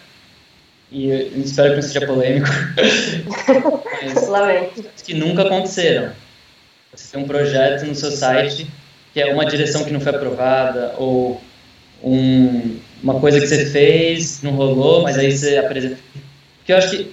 [0.91, 2.47] e eu espero que não seja polêmico,
[4.29, 6.11] mas que nunca aconteceram.
[6.91, 8.67] Você tem um projeto no seu site
[9.13, 11.41] que é uma direção que não foi aprovada, ou
[12.03, 15.97] um, uma coisa que você fez, não rolou, mas aí você apresenta.
[16.57, 17.11] Porque eu acho que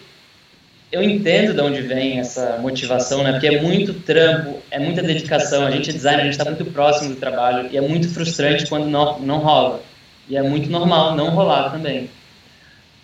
[0.91, 3.33] eu entendo de onde vem essa motivação, né?
[3.33, 5.67] Porque é muito trampo, é muita dedicação.
[5.67, 8.67] A gente é designer, a gente está muito próximo do trabalho e é muito frustrante
[8.67, 9.83] quando não, não rola.
[10.29, 12.11] E é muito normal não rolar também.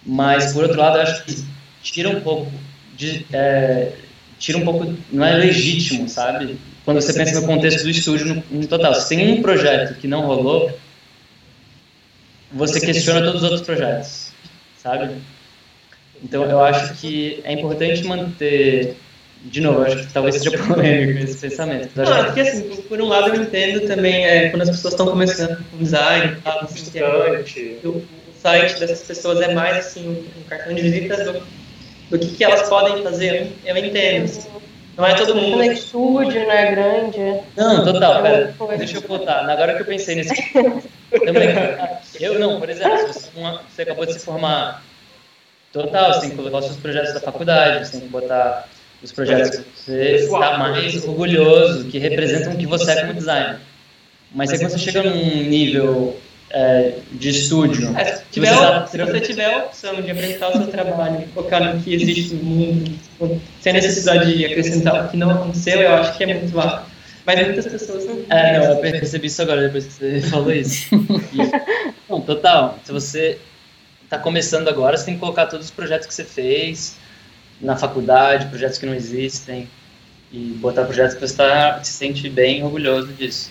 [0.04, 1.44] Mas, por outro lado, eu acho que
[1.82, 2.50] tira um pouco
[2.96, 3.92] de, é,
[4.38, 6.58] tira um pouco, não é legítimo, sabe?
[6.84, 8.94] Quando você pensa no contexto do estúdio no, no total.
[8.94, 10.76] Se tem um projeto que não rolou,
[12.52, 14.32] você questiona todos os outros projetos,
[14.82, 15.16] sabe?
[16.22, 18.96] Então eu acho que é importante manter.
[19.44, 21.90] De novo, eu acho que talvez seja polêmico esse pensamento.
[21.96, 25.06] Não, é porque assim, por um lado eu entendo também é, quando as pessoas estão
[25.06, 28.06] começando com design, tá, assim, que é, o, o
[28.40, 31.42] site dessas pessoas é mais assim um cartão de visitas do,
[32.10, 34.24] do que, que elas podem fazer, eu entendo.
[34.26, 34.48] Assim.
[34.96, 35.56] Não é todo mundo.
[35.56, 37.40] No estúdio, não é grande.
[37.56, 38.54] Não, total, pera.
[38.76, 39.50] Deixa eu botar.
[39.50, 40.34] Agora que eu pensei nesse.
[40.52, 41.48] Também.
[42.20, 43.30] Eu não, por exemplo, você,
[43.68, 44.82] você acabou de se formar
[45.72, 48.68] Total, você tem que colocar os seus projetos da faculdade, você tem que botar
[49.02, 53.58] os projetos que você está mais orgulhoso, que representam o que você é como designer.
[54.34, 57.96] Mas aí quando você chega num nível é, de estúdio.
[57.96, 58.86] É, se, tiver, tá...
[58.86, 62.44] se você tiver a opção de apresentar o seu trabalho focar no que existe no
[62.44, 66.91] mundo, sem necessidade de acrescentar o que não aconteceu, eu acho que é muito válido.
[67.24, 68.24] Mas muitas pessoas não.
[68.30, 70.88] É, não, eu percebi isso agora, depois que você falou isso.
[72.08, 72.78] Não, total.
[72.84, 73.38] Se você
[74.04, 76.96] está começando agora, você tem que colocar todos os projetos que você fez
[77.60, 79.68] na faculdade, projetos que não existem,
[80.32, 83.50] e botar projetos que você tá, se sente bem orgulhoso disso.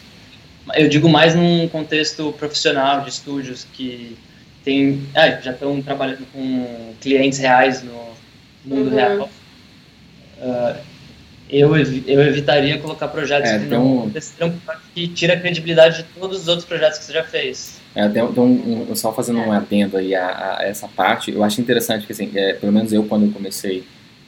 [0.75, 4.17] Eu digo mais num contexto profissional de estúdios que
[4.63, 8.11] tem, ah, já estão trabalhando com clientes reais no
[8.65, 8.95] mundo uhum.
[8.95, 9.29] real.
[10.37, 10.90] Uh,
[11.51, 14.09] eu, eu evitaria colocar projetos é, que não
[14.95, 17.81] que tira a credibilidade de todos os outros projetos que você já fez.
[17.93, 21.59] É, tem um, um, só fazendo um adendo aí a, a, essa parte, eu acho
[21.59, 23.83] interessante que, assim, é, pelo menos eu, quando eu comecei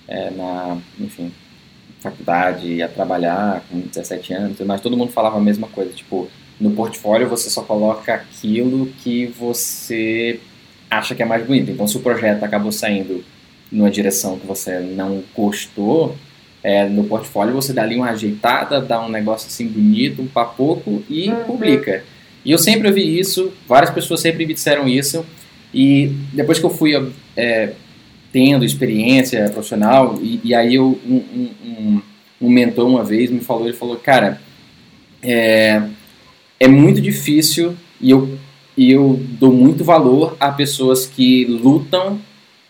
[0.07, 1.32] é, na, enfim,
[2.01, 6.71] faculdade, a trabalhar com 17 anos, mas todo mundo falava a mesma coisa, tipo, no
[6.71, 10.41] portfólio você só coloca aquilo que você
[10.89, 11.71] acha que é mais bonito.
[11.71, 13.24] Então, se o projeto acabou saindo
[13.71, 16.15] numa direção que você não gostou,
[16.64, 21.03] é, no portfólio você dá ali uma ajeitada, dá um negócio assim bonito, um papoco
[21.09, 21.43] e uhum.
[21.43, 22.03] publica.
[22.45, 25.26] E eu sempre ouvi isso, várias pessoas sempre me disseram isso,
[25.74, 26.93] e depois que eu fui
[27.36, 27.74] é,
[28.32, 31.24] tendo experiência profissional, e, e aí eu, um,
[31.66, 32.01] um,
[32.41, 34.41] um, mentor uma vez me falou, ele falou, cara,
[35.22, 35.82] é,
[36.59, 38.38] é muito difícil e eu,
[38.76, 42.20] e eu dou muito valor a pessoas que lutam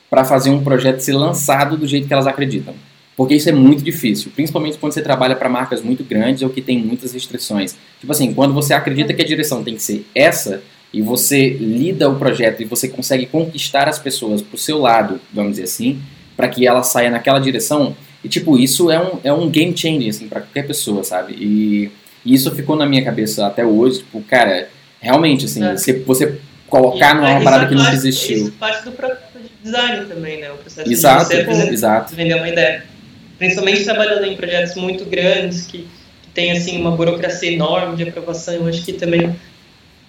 [0.10, 2.76] para fazer um projeto ser lançado do jeito que elas acreditam.
[3.16, 6.62] Porque isso é muito difícil, principalmente quando você trabalha para marcas muito grandes ou que
[6.62, 7.76] tem muitas restrições.
[8.00, 12.10] Tipo assim, quando você acredita que a direção tem que ser essa e você lida
[12.10, 16.02] o projeto e você consegue conquistar as pessoas pro seu lado, vamos dizer assim,
[16.36, 20.10] para que ela saia naquela direção, e tipo, isso é um, é um game changer
[20.10, 21.34] assim para qualquer pessoa, sabe?
[21.34, 21.92] E,
[22.26, 25.76] e, isso ficou na minha cabeça até hoje, tipo, cara, realmente assim, é.
[25.76, 28.38] você, você colocar numa parada que nunca existiu.
[28.38, 30.52] Isso parte do processo de design também, né?
[30.52, 32.16] O processo exato, de você exato.
[32.16, 32.93] vender uma ideia
[33.38, 35.88] principalmente trabalhando em projetos muito grandes, que,
[36.22, 39.36] que tem assim, uma burocracia enorme de aprovação, eu acho que também...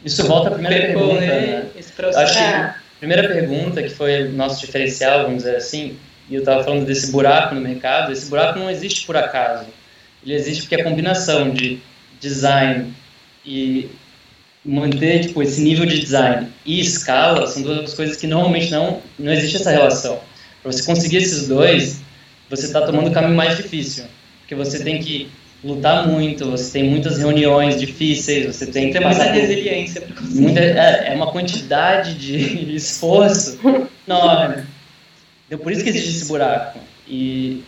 [0.05, 1.67] Isso volta à primeira pergunta, né?
[1.79, 2.19] Esse processo.
[2.19, 5.97] Acho que a primeira pergunta, que foi o nosso diferencial, vamos dizer assim,
[6.29, 9.67] e eu estava falando desse buraco no mercado, esse buraco não existe por acaso.
[10.25, 11.81] Ele existe porque a combinação de
[12.21, 12.93] design
[13.45, 13.91] e
[14.65, 19.33] manter tipo, esse nível de design e escala são duas coisas que normalmente não, não
[19.33, 20.21] existe essa relação.
[20.63, 22.01] Para você conseguir esses dois,
[22.57, 24.05] você está tomando o caminho mais difícil,
[24.41, 25.31] porque você tem que
[25.65, 30.41] lutar muito, você tem muitas reuniões difíceis, você tem que ter muita resiliência para conseguir.
[30.41, 33.59] Muita, é, é, uma quantidade de esforço
[34.07, 34.65] enorme.
[35.47, 36.79] Então, por isso que existe esse buraco.
[37.09, 37.63] E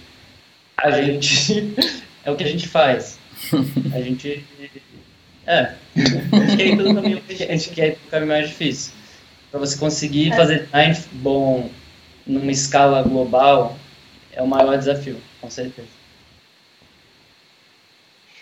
[0.77, 1.75] a gente.
[2.25, 3.19] é o que a gente faz.
[3.95, 4.45] A gente.
[5.47, 5.73] É.
[6.33, 8.93] A gente quer ir pelo caminho, a gente quer ir pelo caminho mais difícil.
[9.51, 10.37] Para você conseguir é.
[10.37, 11.71] fazer design bom
[12.27, 13.79] numa escala global,
[14.37, 15.89] é o maior desafio, com certeza.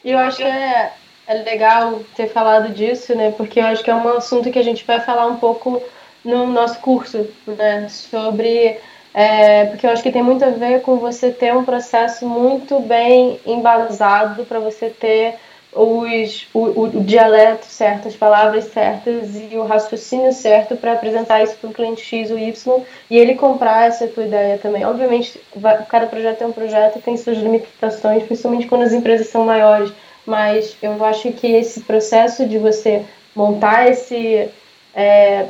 [0.04, 0.92] E eu acho que é,
[1.26, 3.32] é legal ter falado disso, né?
[3.34, 5.82] Porque eu acho que é um assunto que a gente vai falar um pouco
[6.22, 7.88] no nosso curso, né?
[7.88, 8.78] Sobre.
[9.14, 12.80] É, porque eu acho que tem muito a ver com você ter um processo muito
[12.80, 15.36] bem embasado para você ter
[15.74, 21.56] os, o, o, dialeto certo, as palavras certas e o raciocínio certo para apresentar isso
[21.56, 24.84] para o cliente X ou Y e ele comprar essa tua ideia também.
[24.84, 25.40] Obviamente,
[25.88, 29.92] cada projeto é um projeto e tem suas limitações, principalmente quando as empresas são maiores,
[30.24, 33.04] mas eu acho que esse processo de você
[33.34, 34.48] montar esse,
[34.94, 35.46] é,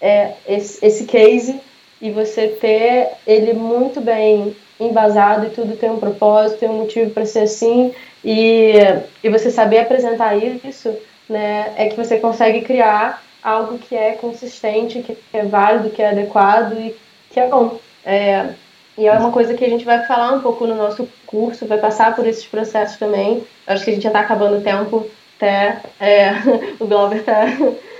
[0.00, 1.60] é, esse, esse case
[2.00, 7.10] e você ter ele muito bem embasado e tudo tem um propósito, tem um motivo
[7.10, 7.92] para ser assim
[8.24, 8.74] e,
[9.22, 10.96] e você saber apresentar isso,
[11.28, 16.10] né, é que você consegue criar algo que é consistente, que é válido, que é
[16.10, 16.96] adequado e
[17.30, 17.78] que é bom.
[18.04, 18.50] É,
[18.96, 21.78] e é uma coisa que a gente vai falar um pouco no nosso curso, vai
[21.78, 23.44] passar por esses processos também.
[23.66, 25.06] Acho que a gente já está acabando o tempo,
[25.36, 26.32] até é,
[26.80, 27.44] o Glauber está.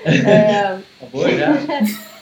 [0.04, 1.52] É, Acabou já?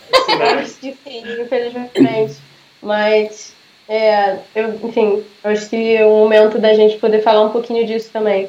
[1.43, 2.37] infelizmente.
[2.83, 3.56] Mas,
[3.89, 8.11] é, eu, enfim, acho que é o momento da gente poder falar um pouquinho disso
[8.12, 8.49] também.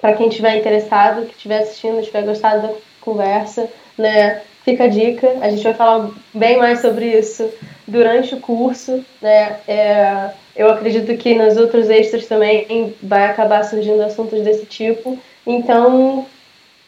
[0.00, 4.42] Para quem estiver interessado, que estiver assistindo, estiver gostado da conversa, né?
[4.62, 5.38] Fica a dica.
[5.40, 7.48] A gente vai falar bem mais sobre isso
[7.86, 9.60] durante o curso, né?
[9.66, 15.18] É, eu acredito que nos outros extras também vai acabar surgindo assuntos desse tipo.
[15.46, 16.26] Então,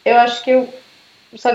[0.05, 0.69] eu acho que eu
[1.37, 1.51] só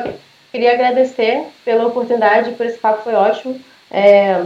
[0.52, 3.60] queria agradecer pela oportunidade, por esse papo foi ótimo.
[3.92, 4.44] É,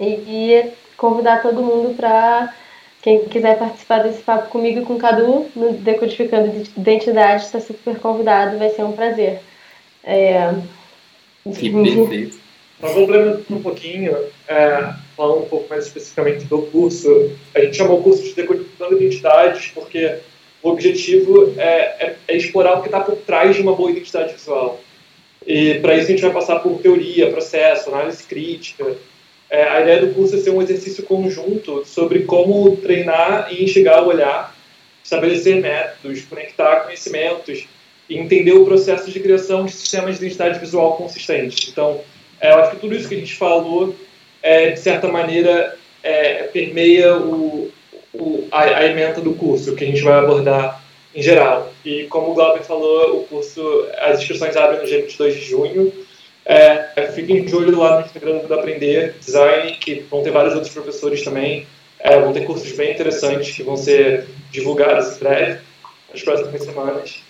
[0.00, 2.54] e, e, convidar todo mundo para
[3.02, 7.98] quem quiser participar desse papo comigo e com o Cadu no Decodificando Identidade, está super
[7.98, 9.40] convidado, vai ser um prazer.
[10.02, 10.54] É,
[11.54, 12.38] que perfeito.
[12.80, 14.16] Só complementando um pouquinho,
[14.48, 18.96] é, falando um pouco mais especificamente do curso, a gente chamou o curso de Decodificando
[18.96, 20.18] Identidades porque
[20.62, 24.32] o objetivo é, é, é explorar o que está por trás de uma boa identidade
[24.32, 24.80] visual.
[25.46, 28.96] E para isso a gente vai passar por teoria, processo, análise crítica.
[29.50, 34.02] É, a ideia do curso é ser um exercício conjunto sobre como treinar e enxergar
[34.02, 34.54] o olhar,
[35.02, 37.66] estabelecer métodos, conectar conhecimentos
[38.08, 41.68] e entender o processo de criação de sistemas de identidade visual consistentes.
[41.68, 42.00] Então,
[42.40, 43.94] é, eu acho que tudo isso que a gente falou,
[44.42, 47.70] é, de certa maneira, é, permeia o,
[48.12, 50.82] o, a, a ementa do curso, que a gente vai abordar
[51.14, 51.72] em geral.
[51.84, 55.92] E como o Glauber falou, o curso, as inscrições abrem no dia 22 de junho.
[56.46, 60.54] É, é, fiquem de olho lá no Instagram do Aprender Design, que vão ter vários
[60.54, 61.66] outros professores também.
[61.98, 65.60] É, vão ter cursos bem interessantes que vão ser divulgados em breve,
[66.12, 67.22] nas próximas semanas.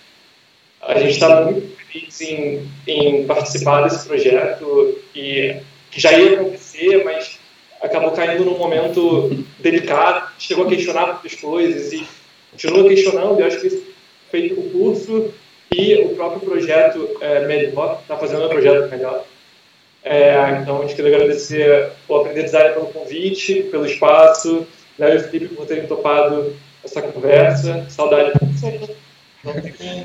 [0.81, 5.55] A gente está muito feliz em, em, participar desse projeto e
[5.89, 7.39] que já ia acontecer, mas
[7.81, 12.05] acabou caindo num momento delicado, chegou a questionar muitas coisas e
[12.51, 13.39] continua questionando.
[13.39, 13.93] Eu acho que
[14.29, 15.33] feito o curso
[15.75, 19.23] e o próprio projeto é, melhor, está fazendo um projeto melhor.
[20.03, 24.65] É, então, a gente queria agradecer o Aprender Design pelo convite, pelo espaço,
[24.97, 27.85] Léo e Felipe por terem topado essa conversa.
[27.89, 28.89] Saudade de vocês.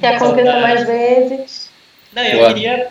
[0.01, 1.71] Que aconteça mais vezes.
[2.13, 2.89] Não, eu queria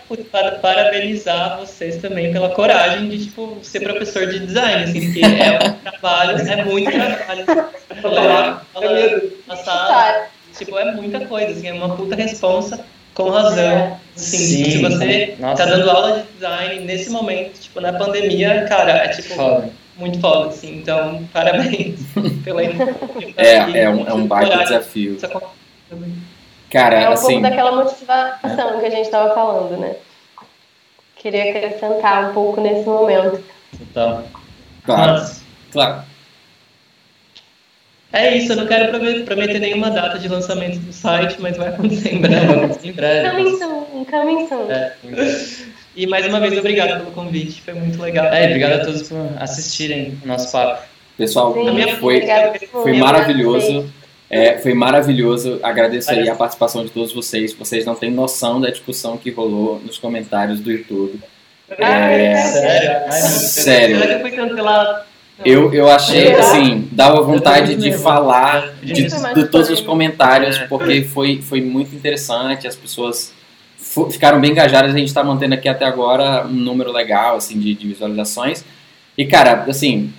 [0.61, 5.73] parabenizar vocês também pela coragem de tipo, ser professor de design, assim, porque é um
[5.73, 7.45] trabalho, é muito trabalho.
[8.01, 10.29] Falar, falar,
[10.59, 13.97] tipo, é muita coisa, assim, é uma puta responsa, com razão.
[14.15, 14.63] Assim, Sim.
[14.65, 15.63] Se você Nossa.
[15.63, 19.33] tá dando aula de design nesse momento, tipo, na pandemia, cara, é tipo.
[19.35, 19.69] Foda.
[19.97, 20.77] Muito foda, assim.
[20.77, 21.99] Então, parabéns
[22.43, 25.17] pela É, é um, é um baita desafio.
[26.69, 28.79] Cara, é um assim, pouco daquela motivação é.
[28.79, 29.95] que a gente estava falando, né?
[31.15, 33.43] Queria acrescentar um pouco nesse momento.
[33.81, 34.23] Então,
[34.85, 36.03] claro, Mas, claro.
[38.11, 38.89] É isso, eu não quero
[39.23, 42.75] prometer nenhuma data de lançamento do site, mas vai acontecer em breve.
[42.89, 43.29] em breve.
[43.29, 44.71] Coming soon, coming soon.
[44.71, 44.93] É,
[45.95, 48.25] e mais uma vez, obrigado pelo convite, foi muito legal.
[48.33, 50.83] É, obrigado a todos por assistirem o nosso papo.
[51.17, 52.23] Pessoal, Sim, foi,
[52.71, 53.91] foi maravilhoso.
[54.29, 55.59] É, foi maravilhoso.
[55.61, 57.53] Agradeço aí a participação de todos vocês.
[57.53, 61.19] Vocês não têm noção da discussão que rolou nos comentários do YouTube.
[61.77, 63.11] É, sério?
[63.11, 63.99] sério.
[63.99, 65.08] Será que foi cancelado?
[65.45, 71.41] Eu, eu achei, assim, dava vontade de falar de, de todos os comentários, porque foi,
[71.41, 73.33] foi muito interessante, as pessoas
[74.11, 77.73] ficaram bem engajadas, a gente está mantendo aqui até agora um número legal, assim, de,
[77.73, 78.65] de visualizações.
[79.17, 80.11] E, cara, assim,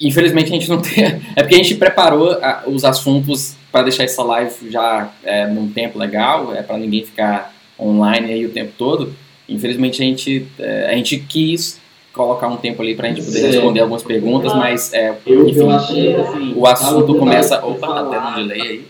[0.00, 1.04] Infelizmente a gente não tem.
[1.36, 5.98] É porque a gente preparou os assuntos para deixar essa live já é, num tempo
[5.98, 9.14] legal, é para ninguém ficar online aí o tempo todo.
[9.48, 11.78] Infelizmente a gente, é, a gente quis
[12.12, 16.54] colocar um tempo ali para a gente poder responder algumas perguntas, mas é, enfim, assim,
[16.56, 17.64] o assunto começa.
[17.64, 18.86] Opa, até no delay aí.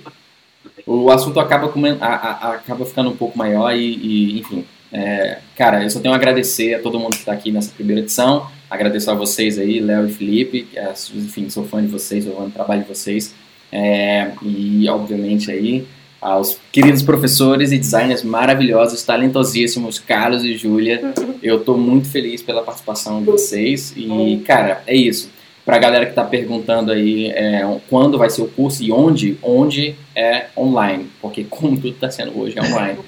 [0.86, 4.64] O assunto acaba, a, a, acaba ficando um pouco maior e, e enfim.
[4.92, 8.00] É, cara, eu só tenho a agradecer a todo mundo que está aqui nessa primeira
[8.00, 8.46] edição.
[8.68, 12.44] Agradeço a vocês aí, Léo e Felipe, é, enfim, sou fã de vocês, sou fã
[12.44, 13.34] do trabalho de vocês.
[13.70, 15.86] É, e, obviamente, aí,
[16.20, 21.14] aos queridos professores e designers maravilhosos, talentosíssimos, Carlos e Júlia.
[21.42, 23.94] Eu estou muito feliz pela participação de vocês.
[23.96, 25.30] E, cara, é isso.
[25.64, 29.38] Para a galera que está perguntando aí é, quando vai ser o curso e onde,
[29.42, 32.98] onde é online, porque como tudo está sendo hoje é online.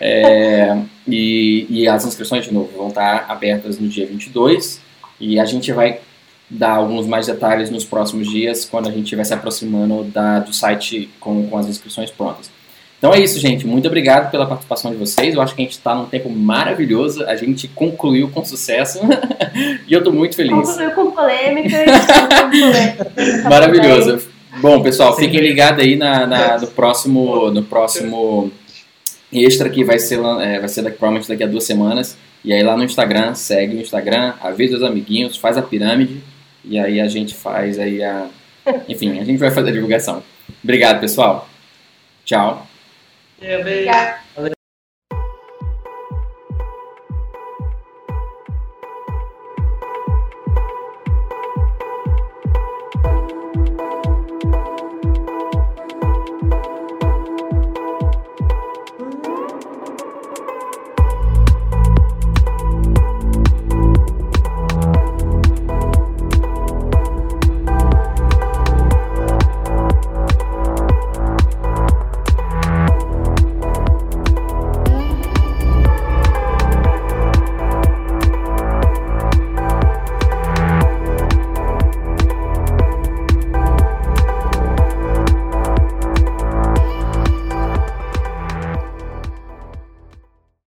[0.00, 0.78] É,
[1.08, 4.80] e, e as inscrições, de novo, vão estar abertas no dia 22
[5.18, 6.00] E a gente vai
[6.48, 10.52] dar alguns mais detalhes nos próximos dias, quando a gente estiver se aproximando da, do
[10.52, 12.50] site com, com as inscrições prontas.
[12.98, 13.66] Então é isso, gente.
[13.66, 15.34] Muito obrigado pela participação de vocês.
[15.34, 17.24] Eu acho que a gente está num tempo maravilhoso.
[17.26, 19.00] A gente concluiu com sucesso.
[19.86, 20.70] e eu estou muito feliz.
[20.70, 21.72] Concluiu com polêmicas.
[23.44, 24.26] Maravilhoso.
[24.62, 28.50] Bom, pessoal, fiquem ligados aí na, na, no próximo, no próximo
[29.30, 32.16] extra que vai ser, é, vai ser daqui, provavelmente daqui a duas semanas.
[32.42, 36.22] E aí lá no Instagram, segue o Instagram, avisa os amiguinhos, faz a pirâmide
[36.66, 38.28] e aí a gente faz aí a.
[38.88, 40.22] Enfim, a gente vai fazer a divulgação.
[40.62, 41.48] Obrigado, pessoal.
[42.24, 42.66] Tchau.
[43.40, 44.55] Yeah,